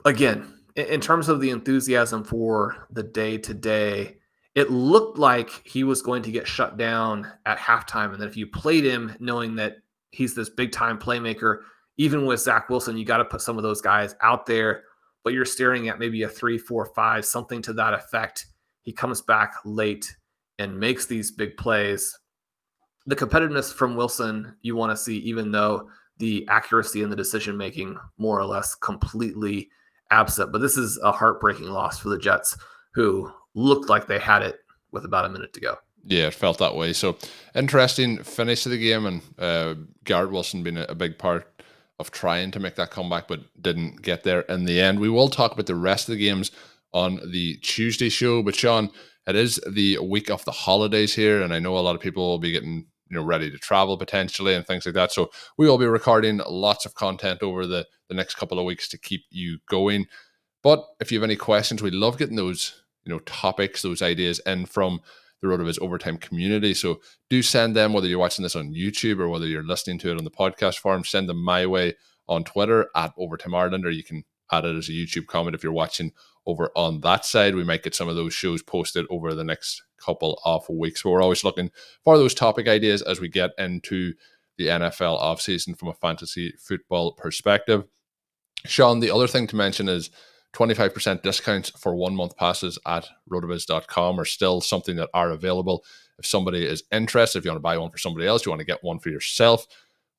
[0.05, 4.17] again, in terms of the enthusiasm for the day to day,
[4.55, 8.13] it looked like he was going to get shut down at halftime.
[8.13, 9.77] And that if you played him knowing that
[10.11, 11.59] he's this big time playmaker,
[11.97, 14.83] even with Zach Wilson, you got to put some of those guys out there,
[15.23, 18.47] but you're staring at maybe a three, four, five, something to that effect.
[18.81, 20.15] He comes back late
[20.57, 22.17] and makes these big plays.
[23.05, 27.55] The competitiveness from Wilson you want to see, even though the accuracy and the decision
[27.57, 29.69] making more or less completely
[30.11, 30.51] absent.
[30.51, 32.57] But this is a heartbreaking loss for the Jets,
[32.93, 34.59] who looked like they had it
[34.91, 35.77] with about a minute to go.
[36.05, 36.93] Yeah, it felt that way.
[36.93, 37.17] So
[37.55, 41.47] interesting finish to the game, and uh, Garrett Wilson being a, a big part
[41.99, 44.99] of trying to make that comeback, but didn't get there in the end.
[44.99, 46.51] We will talk about the rest of the games
[46.93, 48.41] on the Tuesday show.
[48.41, 48.89] But Sean,
[49.27, 52.25] it is the week of the holidays here, and I know a lot of people
[52.25, 55.11] will be getting you know ready to travel potentially and things like that.
[55.11, 58.87] So we will be recording lots of content over the the next couple of weeks
[58.89, 60.07] to keep you going.
[60.63, 64.39] But if you have any questions, we love getting those you know topics, those ideas
[64.45, 65.01] in from
[65.41, 66.73] the RotoViz Overtime community.
[66.73, 66.99] So
[67.29, 70.17] do send them whether you're watching this on YouTube or whether you're listening to it
[70.17, 71.05] on the podcast form.
[71.05, 71.95] Send them my way
[72.27, 75.63] on Twitter at Overtime Ireland, or you can add it as a YouTube comment if
[75.63, 76.11] you're watching
[76.45, 77.55] over on that side.
[77.55, 81.03] We might get some of those shows posted over the next couple of weeks.
[81.03, 81.71] But we're always looking
[82.03, 84.13] for those topic ideas as we get into
[84.57, 87.85] the NFL offseason from a fantasy football perspective.
[88.65, 90.09] Sean, the other thing to mention is
[90.53, 95.85] 25% discounts for one month passes at rotoviz.com are still something that are available.
[96.17, 98.59] If somebody is interested, if you want to buy one for somebody else, you want
[98.59, 99.67] to get one for yourself,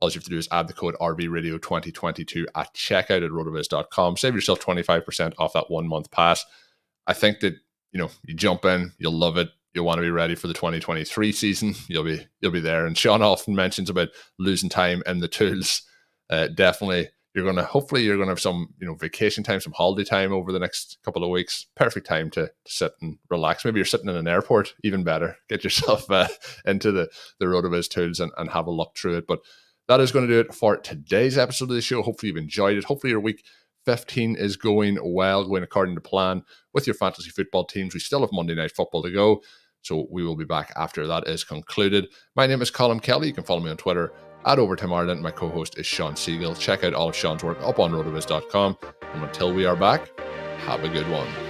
[0.00, 4.16] all you have to do is add the code RVRadio2022 at checkout at rotoviz.com.
[4.16, 6.44] Save yourself 25% off that one month pass.
[7.06, 7.54] I think that,
[7.92, 9.50] you know, you jump in, you'll love it.
[9.74, 11.74] You'll want to be ready for the 2023 season.
[11.88, 12.86] You'll be you'll be there.
[12.86, 15.82] And Sean often mentions about losing time and the tools.
[16.28, 20.04] Uh, definitely you're gonna hopefully you're gonna have some you know vacation time, some holiday
[20.04, 21.66] time over the next couple of weeks.
[21.76, 23.64] Perfect time to, to sit and relax.
[23.64, 25.36] Maybe you're sitting in an airport, even better.
[25.48, 26.28] Get yourself uh,
[26.66, 29.26] into the the Rotoviz tools and, and have a look through it.
[29.28, 29.40] But
[29.90, 32.00] that is going to do it for today's episode of the show.
[32.00, 32.84] Hopefully you've enjoyed it.
[32.84, 33.44] Hopefully your week
[33.86, 37.92] 15 is going well, going according to plan with your fantasy football teams.
[37.92, 39.42] We still have Monday night football to go.
[39.82, 42.06] So we will be back after that is concluded.
[42.36, 43.26] My name is Colin Kelly.
[43.26, 44.12] You can follow me on Twitter
[44.46, 45.22] at Overtime Ireland.
[45.22, 46.54] My co host is Sean Siegel.
[46.54, 48.78] Check out all of Sean's work up on rotoviz.com.
[49.12, 50.16] And until we are back,
[50.66, 51.49] have a good one.